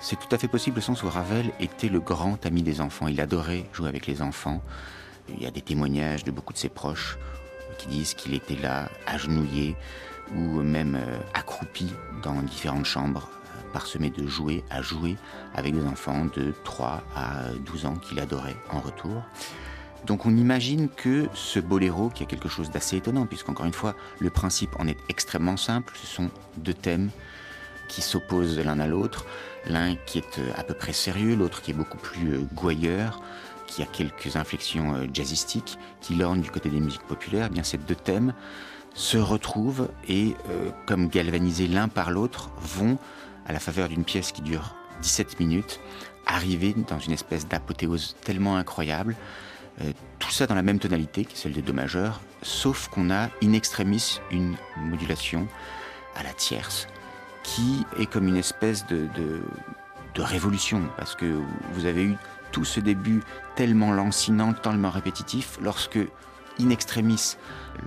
C'est 0.00 0.18
tout 0.18 0.28
à 0.32 0.38
fait 0.38 0.48
possible 0.48 0.78
au 0.78 0.82
sens 0.82 1.02
où 1.02 1.08
Ravel 1.08 1.50
était 1.60 1.88
le 1.88 2.00
grand 2.00 2.44
ami 2.44 2.62
des 2.62 2.80
enfants. 2.80 3.08
Il 3.08 3.20
adorait 3.20 3.64
jouer 3.72 3.88
avec 3.88 4.06
les 4.06 4.20
enfants. 4.20 4.60
Il 5.28 5.42
y 5.42 5.46
a 5.46 5.50
des 5.50 5.62
témoignages 5.62 6.24
de 6.24 6.30
beaucoup 6.30 6.52
de 6.52 6.58
ses 6.58 6.68
proches 6.68 7.16
qui 7.78 7.86
disent 7.88 8.14
qu'il 8.14 8.34
était 8.34 8.56
là, 8.56 8.88
agenouillé 9.06 9.76
ou 10.34 10.62
même 10.62 10.96
euh, 10.96 11.18
accroupi 11.32 11.92
dans 12.22 12.40
différentes 12.42 12.84
chambres, 12.84 13.28
euh, 13.30 13.43
parsemé 13.74 14.08
de 14.08 14.26
jouets 14.26 14.64
à 14.70 14.80
jouer 14.80 15.16
avec 15.54 15.74
des 15.74 15.84
enfants 15.84 16.26
de 16.34 16.54
3 16.64 17.02
à 17.14 17.50
12 17.66 17.86
ans 17.86 17.96
qu'il 17.96 18.20
adorait 18.20 18.56
en 18.70 18.80
retour. 18.80 19.22
Donc 20.06 20.26
on 20.26 20.36
imagine 20.36 20.88
que 20.88 21.28
ce 21.34 21.58
boléro, 21.58 22.08
qui 22.08 22.22
a 22.22 22.26
quelque 22.26 22.48
chose 22.48 22.70
d'assez 22.70 22.98
étonnant, 22.98 23.26
puisqu'encore 23.26 23.66
une 23.66 23.72
fois, 23.72 23.94
le 24.20 24.30
principe 24.30 24.70
en 24.78 24.86
est 24.86 24.98
extrêmement 25.08 25.56
simple, 25.56 25.92
ce 25.96 26.06
sont 26.06 26.30
deux 26.56 26.74
thèmes 26.74 27.10
qui 27.88 28.00
s'opposent 28.00 28.58
l'un 28.58 28.78
à 28.80 28.86
l'autre, 28.86 29.26
l'un 29.66 29.96
qui 30.06 30.18
est 30.18 30.38
euh, 30.38 30.50
à 30.56 30.62
peu 30.62 30.74
près 30.74 30.92
sérieux, 30.92 31.34
l'autre 31.34 31.62
qui 31.62 31.70
est 31.72 31.74
beaucoup 31.74 31.98
plus 31.98 32.34
euh, 32.34 32.46
gouailleur, 32.54 33.22
qui 33.66 33.82
a 33.82 33.86
quelques 33.86 34.36
inflexions 34.36 34.94
euh, 34.94 35.06
jazzistiques, 35.12 35.78
qui 36.00 36.14
lorgnent 36.14 36.42
du 36.42 36.50
côté 36.50 36.70
des 36.70 36.80
musiques 36.80 37.06
populaires, 37.06 37.48
eh 37.50 37.54
bien 37.54 37.62
ces 37.62 37.78
deux 37.78 37.94
thèmes 37.94 38.34
se 38.94 39.18
retrouvent 39.18 39.88
et, 40.08 40.36
comme 40.86 41.08
galvanisés 41.08 41.66
l'un 41.66 41.88
par 41.88 42.12
l'autre, 42.12 42.52
vont, 42.60 42.96
à 43.46 43.52
la 43.52 43.60
faveur 43.60 43.88
d'une 43.88 44.04
pièce 44.04 44.32
qui 44.32 44.42
dure 44.42 44.74
17 45.02 45.40
minutes, 45.40 45.80
arriver 46.26 46.74
dans 46.88 46.98
une 46.98 47.12
espèce 47.12 47.46
d'apothéose 47.46 48.16
tellement 48.24 48.56
incroyable 48.56 49.16
euh, 49.80 49.92
tout 50.18 50.30
ça 50.30 50.46
dans 50.46 50.54
la 50.54 50.62
même 50.62 50.78
tonalité, 50.78 51.24
qui 51.24 51.34
est 51.34 51.38
celle 51.38 51.52
de 51.52 51.60
Do 51.60 51.72
majeur, 51.72 52.20
sauf 52.42 52.88
qu'on 52.88 53.10
a 53.10 53.28
in 53.42 53.52
extremis 53.52 54.20
une 54.30 54.56
modulation 54.76 55.48
à 56.14 56.22
la 56.22 56.32
tierce, 56.32 56.86
qui 57.42 57.84
est 57.98 58.06
comme 58.06 58.28
une 58.28 58.36
espèce 58.36 58.86
de, 58.86 59.08
de, 59.16 60.22
révolution, 60.22 60.82
parce 60.96 61.16
que 61.16 61.40
vous 61.72 61.86
avez 61.86 62.04
eu 62.04 62.14
tout 62.52 62.64
ce 62.64 62.78
début 62.78 63.20
tellement 63.56 63.92
lancinant, 63.92 64.52
tellement 64.52 64.90
répétitif, 64.90 65.58
lorsque 65.60 65.98
in 66.60 66.70
extremis, 66.70 67.36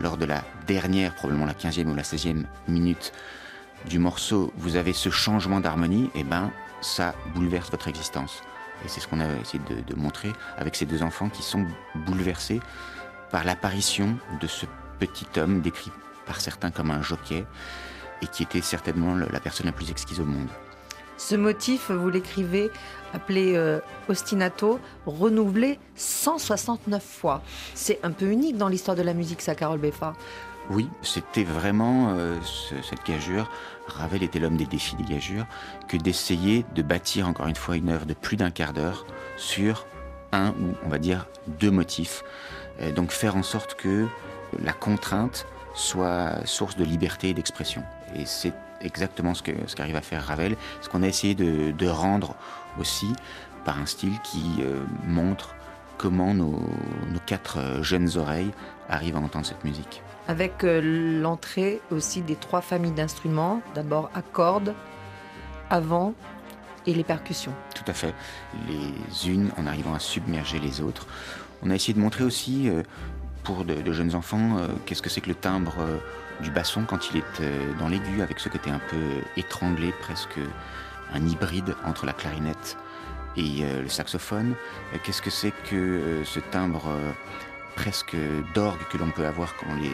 lors 0.01 0.17
de 0.17 0.25
la 0.25 0.43
dernière, 0.67 1.15
probablement 1.15 1.45
la 1.45 1.53
15e 1.53 1.87
ou 1.87 1.95
la 1.95 2.03
16e 2.03 2.43
minute 2.67 3.13
du 3.85 3.99
morceau, 3.99 4.51
vous 4.57 4.75
avez 4.75 4.93
ce 4.93 5.09
changement 5.09 5.59
d'harmonie, 5.59 6.05
et 6.15 6.19
eh 6.19 6.23
ben 6.23 6.51
ça 6.81 7.15
bouleverse 7.33 7.71
votre 7.71 7.87
existence. 7.87 8.41
Et 8.85 8.87
c'est 8.87 8.99
ce 8.99 9.07
qu'on 9.07 9.19
a 9.19 9.27
essayé 9.41 9.61
de, 9.87 9.95
montrer 9.95 10.31
avec 10.57 10.75
ces 10.75 10.85
deux 10.85 11.01
enfants 11.01 11.29
qui 11.29 11.41
sont 11.41 11.65
bouleversés 11.95 12.59
par 13.31 13.43
l'apparition 13.43 14.17
de 14.39 14.47
ce 14.47 14.65
petit 14.99 15.27
homme 15.37 15.61
décrit 15.61 15.91
par 16.25 16.41
certains 16.41 16.71
comme 16.71 16.91
un 16.91 17.01
jockey 17.01 17.45
et 18.21 18.27
qui 18.27 18.43
était 18.43 18.61
certainement 18.61 19.15
la 19.15 19.39
personne 19.39 19.65
la 19.65 19.71
plus 19.71 19.89
exquise 19.89 20.19
au 20.19 20.25
monde. 20.25 20.49
Ce 21.17 21.35
motif, 21.35 21.89
vous 21.89 22.09
l'écrivez, 22.09 22.69
appelé 23.11 23.55
euh, 23.55 23.79
ostinato, 24.07 24.79
renouvelé 25.07 25.79
169 25.95 27.03
fois. 27.03 27.41
C'est 27.73 27.99
un 28.03 28.11
peu 28.11 28.25
unique 28.25 28.55
dans 28.55 28.67
l'histoire 28.67 28.95
de 28.95 29.01
la 29.01 29.15
musique, 29.15 29.41
ça, 29.41 29.55
Carole 29.55 29.79
Beffa. 29.79 30.13
Oui, 30.69 30.89
c'était 31.01 31.43
vraiment 31.43 32.09
euh, 32.09 32.37
cette 32.43 33.05
gageure. 33.05 33.49
Ravel 33.87 34.21
était 34.21 34.39
l'homme 34.39 34.57
des 34.57 34.65
défis 34.65 34.95
des 34.95 35.03
gageures, 35.03 35.45
que 35.87 35.95
d'essayer 35.95 36.65
de 36.75 36.81
bâtir 36.81 37.27
encore 37.27 37.47
une 37.47 37.55
fois 37.55 37.77
une 37.77 37.89
œuvre 37.89 38.05
de 38.05 38.13
plus 38.13 38.35
d'un 38.35 38.51
quart 38.51 38.73
d'heure 38.73 39.05
sur 39.37 39.85
un 40.33 40.49
ou 40.49 40.75
on 40.85 40.89
va 40.89 40.97
dire 40.97 41.27
deux 41.47 41.71
motifs. 41.71 42.23
donc 42.95 43.11
faire 43.11 43.37
en 43.37 43.43
sorte 43.43 43.75
que 43.75 44.07
la 44.61 44.73
contrainte 44.73 45.45
soit 45.73 46.45
source 46.45 46.75
de 46.75 46.83
liberté 46.83 47.29
et 47.29 47.33
d'expression. 47.33 47.83
Et 48.15 48.25
c'est 48.25 48.53
exactement 48.81 49.33
ce 49.33 49.43
qu'arrive 49.75 49.95
à 49.95 50.01
faire 50.01 50.23
Ravel, 50.25 50.55
ce 50.81 50.89
qu'on 50.89 51.03
a 51.03 51.07
essayé 51.07 51.35
de, 51.35 51.87
rendre 51.87 52.35
aussi 52.79 53.13
par 53.65 53.79
un 53.79 53.85
style 53.85 54.19
qui 54.23 54.43
euh, 54.61 54.83
montre 55.05 55.55
comment 55.97 56.33
nos, 56.33 56.59
nos 57.11 57.19
quatre 57.25 57.59
euh, 57.59 57.83
jeunes 57.83 58.17
oreilles 58.17 58.51
arrivent 58.89 59.15
à 59.15 59.19
entendre 59.19 59.45
cette 59.45 59.63
musique 59.63 60.01
avec 60.27 60.63
euh, 60.63 61.21
l'entrée 61.21 61.81
aussi 61.91 62.21
des 62.21 62.35
trois 62.35 62.61
familles 62.61 62.91
d'instruments, 62.91 63.61
d'abord 63.75 64.09
à 64.13 64.21
cordes, 64.21 64.73
avant 65.69 66.13
et 66.85 66.93
les 66.93 67.03
percussions. 67.03 67.53
Tout 67.75 67.83
à 67.87 67.93
fait, 67.93 68.13
les 68.67 69.29
unes 69.29 69.51
en 69.57 69.65
arrivant 69.65 69.93
à 69.93 69.99
submerger 69.99 70.59
les 70.59 70.81
autres. 70.81 71.07
On 71.63 71.69
a 71.69 71.75
essayé 71.75 71.93
de 71.93 71.99
montrer 71.99 72.23
aussi, 72.23 72.69
euh, 72.69 72.83
pour 73.43 73.65
de, 73.65 73.91
jeunes 73.93 74.15
enfants, 74.15 74.57
euh, 74.57 74.67
qu'est-ce 74.85 75.01
que 75.01 75.09
c'est 75.09 75.21
que 75.21 75.29
le 75.29 75.35
timbre 75.35 75.75
du 76.41 76.51
basson 76.51 76.83
quand 76.87 77.09
il 77.09 77.17
est 77.17 77.77
dans 77.79 77.87
l'aigu, 77.87 78.21
avec 78.21 78.39
ce 78.39 78.49
côté 78.49 78.69
un 78.69 78.81
peu 78.89 79.01
étranglé, 79.37 79.91
presque 80.01 80.39
un 81.13 81.25
hybride 81.25 81.75
entre 81.85 82.05
la 82.05 82.13
clarinette 82.13 82.77
et 83.37 83.63
le 83.81 83.87
saxophone. 83.87 84.53
Qu'est-ce 85.03 85.21
que 85.21 85.31
c'est 85.31 85.53
que 85.69 86.21
ce 86.25 86.39
timbre 86.39 86.93
presque 87.77 88.17
d'orgue 88.55 88.81
que 88.89 88.97
l'on 88.97 89.11
peut 89.11 89.25
avoir 89.25 89.55
quand 89.55 89.73
les 89.75 89.91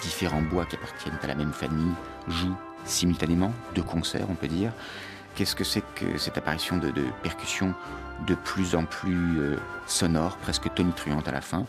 différents 0.00 0.42
bois 0.42 0.64
qui 0.64 0.74
appartiennent 0.76 1.18
à 1.22 1.26
la 1.26 1.34
même 1.34 1.52
famille 1.52 1.92
jouent 2.28 2.56
simultanément, 2.84 3.52
de 3.74 3.82
concert 3.82 4.26
on 4.28 4.34
peut 4.34 4.48
dire. 4.48 4.72
Qu'est-ce 5.34 5.54
que 5.54 5.64
c'est 5.64 5.84
que 5.94 6.16
cette 6.16 6.38
apparition 6.38 6.78
de, 6.78 6.90
percussions 7.22 7.74
de 8.26 8.34
plus 8.34 8.74
en 8.74 8.86
plus 8.86 9.38
euh, 9.38 9.56
sonores, 9.86 10.38
presque 10.38 10.72
tonitruantes 10.74 11.28
à 11.28 11.32
la 11.32 11.42
fin? 11.42 11.66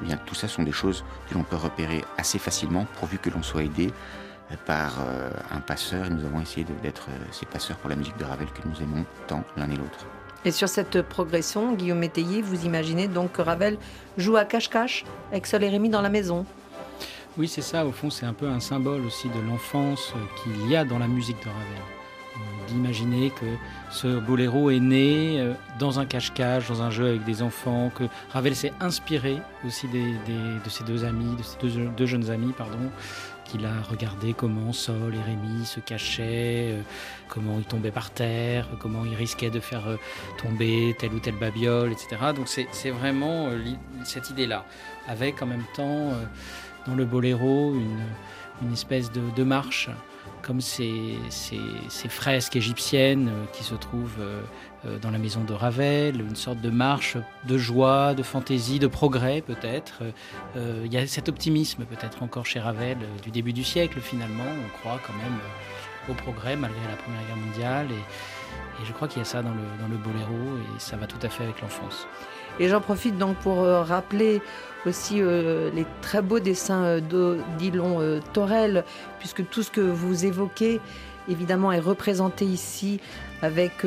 Eh 0.00 0.06
bien, 0.06 0.16
Tout 0.16 0.34
ça 0.34 0.48
sont 0.48 0.62
des 0.62 0.72
choses 0.72 1.04
que 1.28 1.34
l'on 1.34 1.42
peut 1.42 1.56
repérer 1.56 2.02
assez 2.16 2.38
facilement 2.38 2.86
pourvu 2.98 3.18
que 3.18 3.28
l'on 3.28 3.42
soit 3.42 3.64
aidé 3.64 3.92
euh, 4.50 4.54
par 4.64 5.00
euh, 5.00 5.30
un 5.50 5.60
passeur. 5.60 6.06
Et 6.06 6.10
nous 6.10 6.24
avons 6.24 6.40
essayé 6.40 6.66
d'être 6.82 7.08
ces 7.30 7.44
passeurs 7.44 7.76
pour 7.76 7.90
la 7.90 7.96
musique 7.96 8.16
de 8.16 8.24
Ravel 8.24 8.48
que 8.48 8.66
nous 8.66 8.80
aimons 8.80 9.04
tant 9.26 9.44
l'un 9.58 9.70
et 9.70 9.76
l'autre. 9.76 10.06
Et 10.44 10.52
sur 10.52 10.70
cette 10.70 11.02
progression, 11.02 11.74
Guillaume 11.74 11.98
Métayer, 11.98 12.40
vous 12.40 12.64
imaginez 12.64 13.08
donc 13.08 13.32
que 13.32 13.42
Ravel 13.42 13.76
joue 14.16 14.36
à 14.36 14.46
cache-cache 14.46 15.04
avec 15.30 15.46
Sol 15.46 15.62
et 15.64 15.68
Rémy 15.68 15.90
dans 15.90 16.00
la 16.00 16.08
maison 16.08 16.46
Oui, 17.36 17.46
c'est 17.46 17.60
ça. 17.60 17.84
Au 17.84 17.92
fond, 17.92 18.08
c'est 18.08 18.24
un 18.24 18.32
peu 18.32 18.48
un 18.48 18.60
symbole 18.60 19.04
aussi 19.04 19.28
de 19.28 19.40
l'enfance 19.46 20.14
qu'il 20.42 20.70
y 20.70 20.76
a 20.76 20.84
dans 20.86 20.98
la 20.98 21.08
musique 21.08 21.38
de 21.40 21.48
Ravel. 21.48 21.82
D'imaginer 22.68 23.30
que 23.30 23.44
ce 23.90 24.18
boléro 24.18 24.70
est 24.70 24.80
né 24.80 25.40
euh, 25.40 25.52
dans 25.78 25.98
un 25.98 26.06
cache-cache, 26.06 26.68
dans 26.68 26.80
un 26.80 26.90
jeu 26.90 27.08
avec 27.08 27.24
des 27.24 27.42
enfants, 27.42 27.90
que 27.94 28.04
Ravel 28.32 28.54
s'est 28.56 28.72
inspiré 28.80 29.38
aussi 29.66 29.88
de 29.88 30.70
ses 30.70 30.84
deux 30.84 31.04
amis, 31.04 31.36
de 31.36 31.42
ses 31.42 31.58
deux 31.96 32.06
jeunes 32.06 32.30
amis, 32.30 32.54
pardon, 32.56 32.78
qu'il 33.50 33.66
a 33.66 33.82
regardé 33.82 34.32
comment 34.32 34.72
Sol 34.72 35.14
et 35.14 35.22
Rémi 35.22 35.66
se 35.66 35.80
cachaient, 35.80 36.72
euh, 36.72 36.82
comment 37.28 37.58
ils 37.58 37.64
tombaient 37.64 37.90
par 37.90 38.10
terre, 38.10 38.68
comment 38.78 39.04
ils 39.04 39.14
risquaient 39.14 39.50
de 39.50 39.60
faire 39.60 39.88
euh, 39.88 39.96
tomber 40.40 40.94
telle 40.98 41.12
ou 41.12 41.18
telle 41.18 41.34
babiole, 41.36 41.90
etc. 41.90 42.16
Donc 42.34 42.48
c'est 42.48 42.90
vraiment 42.90 43.48
euh, 43.48 43.58
cette 44.04 44.30
idée-là, 44.30 44.64
avec 45.08 45.42
en 45.42 45.46
même 45.46 45.64
temps 45.74 46.12
dans 46.86 46.94
le 46.94 47.04
boléro 47.04 47.74
une, 47.74 48.72
espèce 48.72 49.10
de 49.10 49.42
marche 49.42 49.88
comme 50.42 50.60
ces, 50.60 51.18
fresques 52.08 52.56
égyptiennes 52.56 53.28
euh, 53.28 53.44
qui 53.52 53.62
se 53.62 53.74
trouvent 53.74 54.20
euh, 54.20 54.40
euh, 54.86 54.98
dans 54.98 55.10
la 55.10 55.18
maison 55.18 55.44
de 55.44 55.52
Ravel, 55.52 56.20
une 56.20 56.36
sorte 56.36 56.60
de 56.60 56.70
marche 56.70 57.16
de 57.46 57.58
joie, 57.58 58.14
de 58.14 58.22
fantaisie, 58.22 58.78
de 58.78 58.86
progrès 58.86 59.42
peut-être. 59.42 60.02
Il 60.56 60.92
y 60.92 60.96
a 60.96 61.06
cet 61.06 61.28
optimisme 61.28 61.84
peut-être 61.84 62.22
encore 62.22 62.46
chez 62.46 62.60
Ravel 62.60 62.98
du 63.22 63.30
début 63.30 63.52
du 63.52 63.64
siècle 63.64 64.00
finalement. 64.00 64.44
On 64.44 64.78
croit 64.78 65.00
quand 65.06 65.12
même 65.14 65.38
au 66.08 66.14
progrès 66.14 66.56
malgré 66.56 66.80
la 66.88 66.96
Première 66.96 67.24
Guerre 67.26 67.36
mondiale. 67.36 67.86
Et, 67.90 68.84
je 68.84 68.92
crois 68.92 69.08
qu'il 69.08 69.18
y 69.18 69.20
a 69.20 69.26
ça 69.26 69.42
dans 69.42 69.50
le, 69.50 69.62
dans 69.78 69.88
le 69.88 69.98
boléro 69.98 70.56
et 70.56 70.80
ça 70.80 70.96
va 70.96 71.06
tout 71.06 71.18
à 71.22 71.28
fait 71.28 71.44
avec 71.44 71.60
l'enfance. 71.60 72.06
Et 72.60 72.68
j'en 72.68 72.80
profite 72.80 73.18
donc 73.18 73.36
pour 73.38 73.64
rappeler 73.64 74.40
aussi 74.86 75.20
euh, 75.20 75.70
les 75.74 75.86
très 76.02 76.22
beaux 76.22 76.40
dessins 76.40 76.84
euh, 76.84 77.36
d'Ilon 77.58 78.00
euh, 78.00 78.20
Torel, 78.32 78.84
puisque 79.18 79.48
tout 79.48 79.62
ce 79.62 79.70
que 79.70 79.80
vous 79.80 80.24
évoquez, 80.24 80.80
évidemment, 81.28 81.72
est 81.72 81.80
représenté 81.80 82.44
ici 82.44 83.00
avec 83.42 83.86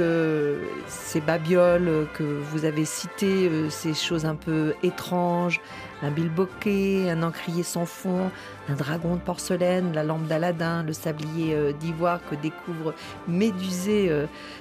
ces 0.87 1.21
babioles 1.21 2.07
que 2.15 2.23
vous 2.23 2.65
avez 2.65 2.85
citées, 2.85 3.51
ces 3.69 3.93
choses 3.93 4.25
un 4.25 4.33
peu 4.33 4.73
étranges, 4.81 5.61
un 6.03 6.11
bilboquet, 6.11 7.09
un 7.09 7.23
encrier 7.23 7.63
sans 7.63 7.85
fond, 7.85 8.29
un 8.69 8.75
dragon 8.75 9.15
de 9.15 9.21
porcelaine, 9.21 9.93
la 9.93 10.03
lampe 10.03 10.27
d'Aladin, 10.27 10.83
le 10.83 10.93
sablier 10.93 11.73
d'ivoire 11.79 12.19
que 12.29 12.35
découvrent 12.35 12.93
Médusée, 13.27 14.11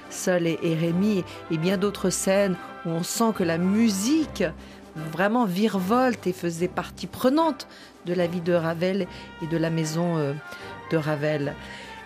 Sol 0.09 0.47
et, 0.47 0.57
et 0.63 0.75
Rémi, 0.75 1.23
et 1.51 1.57
bien 1.57 1.77
d'autres 1.77 2.09
scènes 2.09 2.55
où 2.85 2.89
on 2.89 3.03
sent 3.03 3.33
que 3.35 3.43
la 3.43 3.57
musique 3.57 4.43
vraiment 4.95 5.45
virevolte 5.45 6.27
et 6.27 6.33
faisait 6.33 6.67
partie 6.67 7.07
prenante 7.07 7.67
de 8.05 8.13
la 8.13 8.27
vie 8.27 8.41
de 8.41 8.53
Ravel 8.53 9.07
et 9.41 9.47
de 9.47 9.57
la 9.57 9.69
maison 9.69 10.17
euh, 10.17 10.33
de 10.91 10.97
Ravel. 10.97 11.55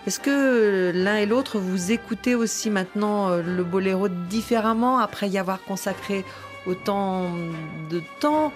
Est-ce 0.05 0.19
que 0.19 0.91
l'un 0.93 1.17
et 1.17 1.25
l'autre, 1.25 1.59
vous 1.59 1.91
écoutez 1.91 2.35
aussi 2.35 2.69
maintenant 2.69 3.29
euh, 3.29 3.41
le 3.41 3.63
boléro 3.63 4.07
différemment 4.07 4.99
après 4.99 5.29
y 5.29 5.37
avoir 5.37 5.61
consacré 5.63 6.23
autant 6.65 7.31
de 7.89 8.01
temps 8.19 8.51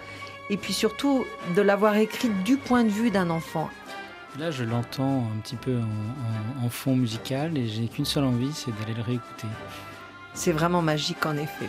et 0.52 0.58
puis 0.58 0.74
surtout 0.74 1.26
de 1.56 1.62
l'avoir 1.64 1.96
écrit 1.96 2.30
du 2.46 2.58
point 2.58 2.84
de 2.84 2.90
vue 2.90 3.10
d'un 3.10 3.32
enfant 3.32 3.70
Là, 4.40 4.50
je 4.50 4.64
l'entends 4.64 5.26
un 5.36 5.40
petit 5.42 5.58
peu 5.58 5.76
en, 5.76 6.66
en 6.66 6.70
fond 6.70 6.96
musical 6.96 7.58
et 7.58 7.68
j'ai 7.68 7.88
qu'une 7.88 8.06
seule 8.06 8.24
envie, 8.24 8.54
c'est 8.54 8.72
d'aller 8.80 8.94
le 8.94 9.02
réécouter. 9.02 9.48
C'est 10.34 10.54
vraiment 10.54 10.82
magique 10.82 11.26
en 11.26 11.36
effet. 11.36 11.68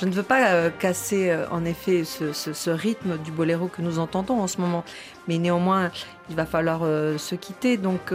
Je 0.00 0.06
ne 0.06 0.12
veux 0.12 0.22
pas 0.22 0.48
euh, 0.48 0.70
casser 0.70 1.28
euh, 1.28 1.46
en 1.50 1.66
effet 1.66 2.04
ce, 2.04 2.70
rythme 2.70 3.18
du 3.18 3.30
boléro 3.30 3.68
que 3.68 3.82
nous 3.82 3.98
entendons 3.98 4.40
en 4.40 4.46
ce 4.46 4.58
moment, 4.58 4.82
mais 5.28 5.36
néanmoins 5.36 5.90
il 6.30 6.36
va 6.36 6.46
falloir 6.46 6.80
euh, 6.84 7.18
se 7.18 7.34
quitter. 7.34 7.76
Donc 7.76 8.14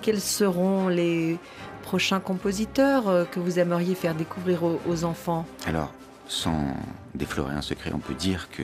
quels 0.00 0.22
seront 0.22 0.88
les 0.88 1.38
prochains 1.82 2.20
compositeurs 2.20 3.28
que 3.30 3.40
vous 3.40 3.58
aimeriez 3.58 3.94
faire 3.94 4.14
découvrir 4.14 4.62
aux, 4.62 5.04
enfants? 5.04 5.44
Alors, 5.66 5.92
sans 6.28 6.74
déflorer 7.18 7.54
un 7.54 7.62
secret, 7.62 7.90
on 7.94 7.98
peut 7.98 8.14
dire 8.14 8.48
que 8.50 8.62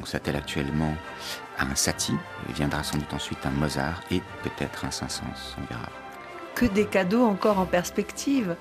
on 0.00 0.06
s'attelle 0.06 0.36
actuellement 0.36 0.94
à 1.58 1.64
un 1.64 1.74
Satie, 1.74 2.14
il 2.48 2.54
viendra 2.54 2.82
sans 2.82 2.96
doute 2.96 3.12
ensuite 3.12 3.44
un 3.44 3.50
Mozart 3.50 4.02
et 4.10 4.22
peut-être 4.42 4.84
un 4.84 4.90
Saint-Saëns, 4.90 5.56
on 5.58 5.66
verra. 5.72 5.88
Que 6.54 6.66
des 6.66 6.86
cadeaux 6.86 7.24
encore 7.24 7.58
en 7.58 7.66
perspective. 7.66 8.56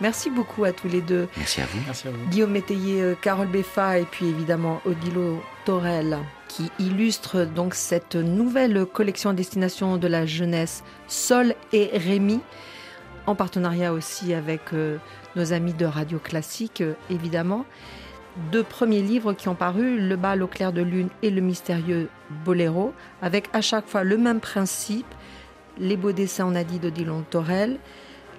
Merci 0.00 0.30
beaucoup 0.30 0.64
à 0.64 0.72
tous 0.72 0.88
les 0.88 1.02
deux. 1.02 1.28
Merci 1.36 1.60
à 1.60 1.66
vous. 1.66 1.78
Merci 1.84 2.08
à 2.08 2.10
vous. 2.10 2.26
Guillaume 2.30 2.52
Métayer, 2.52 3.02
euh, 3.02 3.14
Carole 3.20 3.48
Beffa 3.48 3.98
et 3.98 4.04
puis 4.04 4.26
évidemment 4.26 4.80
Odilo 4.86 5.42
Torel 5.66 6.18
qui 6.48 6.70
illustre 6.78 7.44
donc 7.44 7.74
cette 7.74 8.16
nouvelle 8.16 8.86
collection 8.86 9.32
destination 9.34 9.98
de 9.98 10.08
la 10.08 10.24
jeunesse 10.26 10.82
Sol 11.06 11.54
et 11.72 11.90
Rémi 11.94 12.40
en 13.26 13.34
partenariat 13.34 13.92
aussi 13.92 14.32
avec 14.32 14.72
euh, 14.72 14.96
nos 15.36 15.52
amis 15.52 15.74
de 15.74 15.84
Radio 15.84 16.18
Classique 16.18 16.80
euh, 16.80 16.94
évidemment. 17.10 17.66
Deux 18.52 18.62
premiers 18.62 19.02
livres 19.02 19.32
qui 19.32 19.48
ont 19.48 19.56
paru, 19.56 19.98
Le 19.98 20.16
bal 20.16 20.42
au 20.42 20.46
clair 20.46 20.72
de 20.72 20.82
lune 20.82 21.08
et 21.22 21.30
Le 21.30 21.40
mystérieux 21.40 22.08
boléro, 22.44 22.94
avec 23.22 23.48
à 23.52 23.60
chaque 23.60 23.88
fois 23.88 24.04
le 24.04 24.16
même 24.16 24.40
principe, 24.40 25.06
les 25.78 25.96
beaux 25.96 26.12
dessins, 26.12 26.46
on 26.46 26.54
a 26.54 26.62
dit, 26.62 26.78
d'Odilon 26.78 27.24
Torel, 27.28 27.78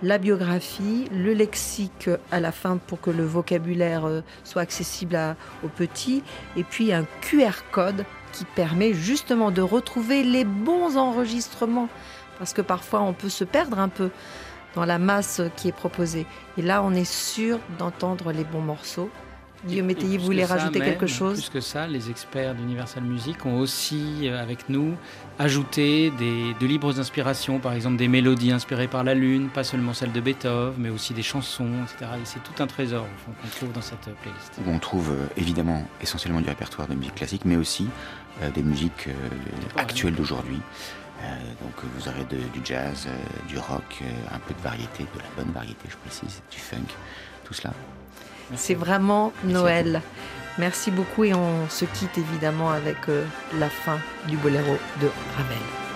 la 0.01 0.17
biographie, 0.17 1.09
le 1.11 1.33
lexique 1.33 2.09
à 2.31 2.39
la 2.39 2.51
fin 2.51 2.77
pour 2.77 3.01
que 3.01 3.11
le 3.11 3.25
vocabulaire 3.25 4.05
euh, 4.05 4.21
soit 4.43 4.61
accessible 4.61 5.19
aux 5.63 5.67
petits, 5.67 6.23
et 6.55 6.63
puis 6.63 6.93
un 6.93 7.05
QR 7.21 7.63
code 7.71 8.05
qui 8.31 8.45
permet 8.45 8.93
justement 8.93 9.51
de 9.51 9.61
retrouver 9.61 10.23
les 10.23 10.45
bons 10.45 10.97
enregistrements, 10.97 11.89
parce 12.39 12.53
que 12.53 12.61
parfois 12.61 13.01
on 13.01 13.13
peut 13.13 13.29
se 13.29 13.43
perdre 13.43 13.77
un 13.77 13.89
peu 13.89 14.09
dans 14.73 14.85
la 14.85 14.99
masse 14.99 15.41
qui 15.57 15.67
est 15.67 15.73
proposée. 15.73 16.25
Et 16.57 16.61
là, 16.61 16.81
on 16.81 16.93
est 16.93 17.11
sûr 17.11 17.59
d'entendre 17.77 18.31
les 18.31 18.45
bons 18.45 18.61
morceaux. 18.61 19.09
Guillaume 19.65 19.87
Métayer 19.87 20.17
voulait 20.17 20.45
rajouter 20.45 20.79
quelque 20.79 21.05
chose 21.05 21.39
Plus 21.39 21.49
que 21.49 21.61
ça, 21.61 21.87
les 21.87 22.09
experts 22.09 22.55
d'Universal 22.55 23.03
Music 23.03 23.45
ont 23.45 23.59
aussi, 23.59 24.21
euh, 24.23 24.41
avec 24.41 24.69
nous, 24.69 24.95
ajouté 25.37 26.11
des, 26.17 26.55
de 26.59 26.65
libres 26.65 26.99
inspirations, 26.99 27.59
par 27.59 27.73
exemple 27.73 27.97
des 27.97 28.07
mélodies 28.07 28.51
inspirées 28.51 28.87
par 28.87 29.03
la 29.03 29.13
Lune, 29.13 29.49
pas 29.49 29.63
seulement 29.63 29.93
celles 29.93 30.11
de 30.11 30.19
Beethoven, 30.19 30.73
mais 30.77 30.89
aussi 30.89 31.13
des 31.13 31.21
chansons, 31.21 31.69
etc. 31.83 32.11
Et 32.15 32.25
c'est 32.25 32.41
tout 32.43 32.63
un 32.63 32.67
trésor 32.67 33.05
qu'on 33.25 33.47
trouve 33.49 33.71
dans 33.71 33.81
cette 33.81 34.09
playlist. 34.21 34.59
Où 34.65 34.69
on 34.69 34.79
trouve 34.79 35.11
euh, 35.11 35.27
évidemment 35.37 35.85
essentiellement 36.01 36.41
du 36.41 36.49
répertoire 36.49 36.87
de 36.87 36.95
musique 36.95 37.15
classique, 37.15 37.45
mais 37.45 37.55
aussi 37.55 37.87
euh, 38.41 38.49
des 38.49 38.63
musiques 38.63 39.09
actuelles 39.75 40.15
d'aujourd'hui. 40.15 40.59
donc 41.61 41.73
vous 41.95 42.07
aurez 42.07 42.25
du 42.25 42.61
jazz, 42.63 43.07
du 43.47 43.59
rock, 43.59 44.01
un 44.33 44.39
peu 44.39 44.55
de 44.55 44.61
variété, 44.61 45.03
de 45.03 45.19
la 45.19 45.43
bonne 45.43 45.53
variété, 45.53 45.87
je 45.87 45.97
précise, 45.97 46.41
du 46.49 46.57
funk, 46.57 46.87
tout 47.43 47.53
cela. 47.53 47.73
C'est 48.55 48.75
vraiment 48.75 49.31
Noël. 49.43 50.01
Merci 50.57 50.91
beaucoup 50.91 51.23
et 51.23 51.33
on 51.33 51.69
se 51.69 51.85
quitte 51.85 52.17
évidemment 52.17 52.71
avec 52.71 52.97
euh, 53.09 53.23
la 53.57 53.69
fin 53.69 53.99
du 54.27 54.37
boléro 54.37 54.77
de 55.01 55.09
Ravel. 55.37 55.90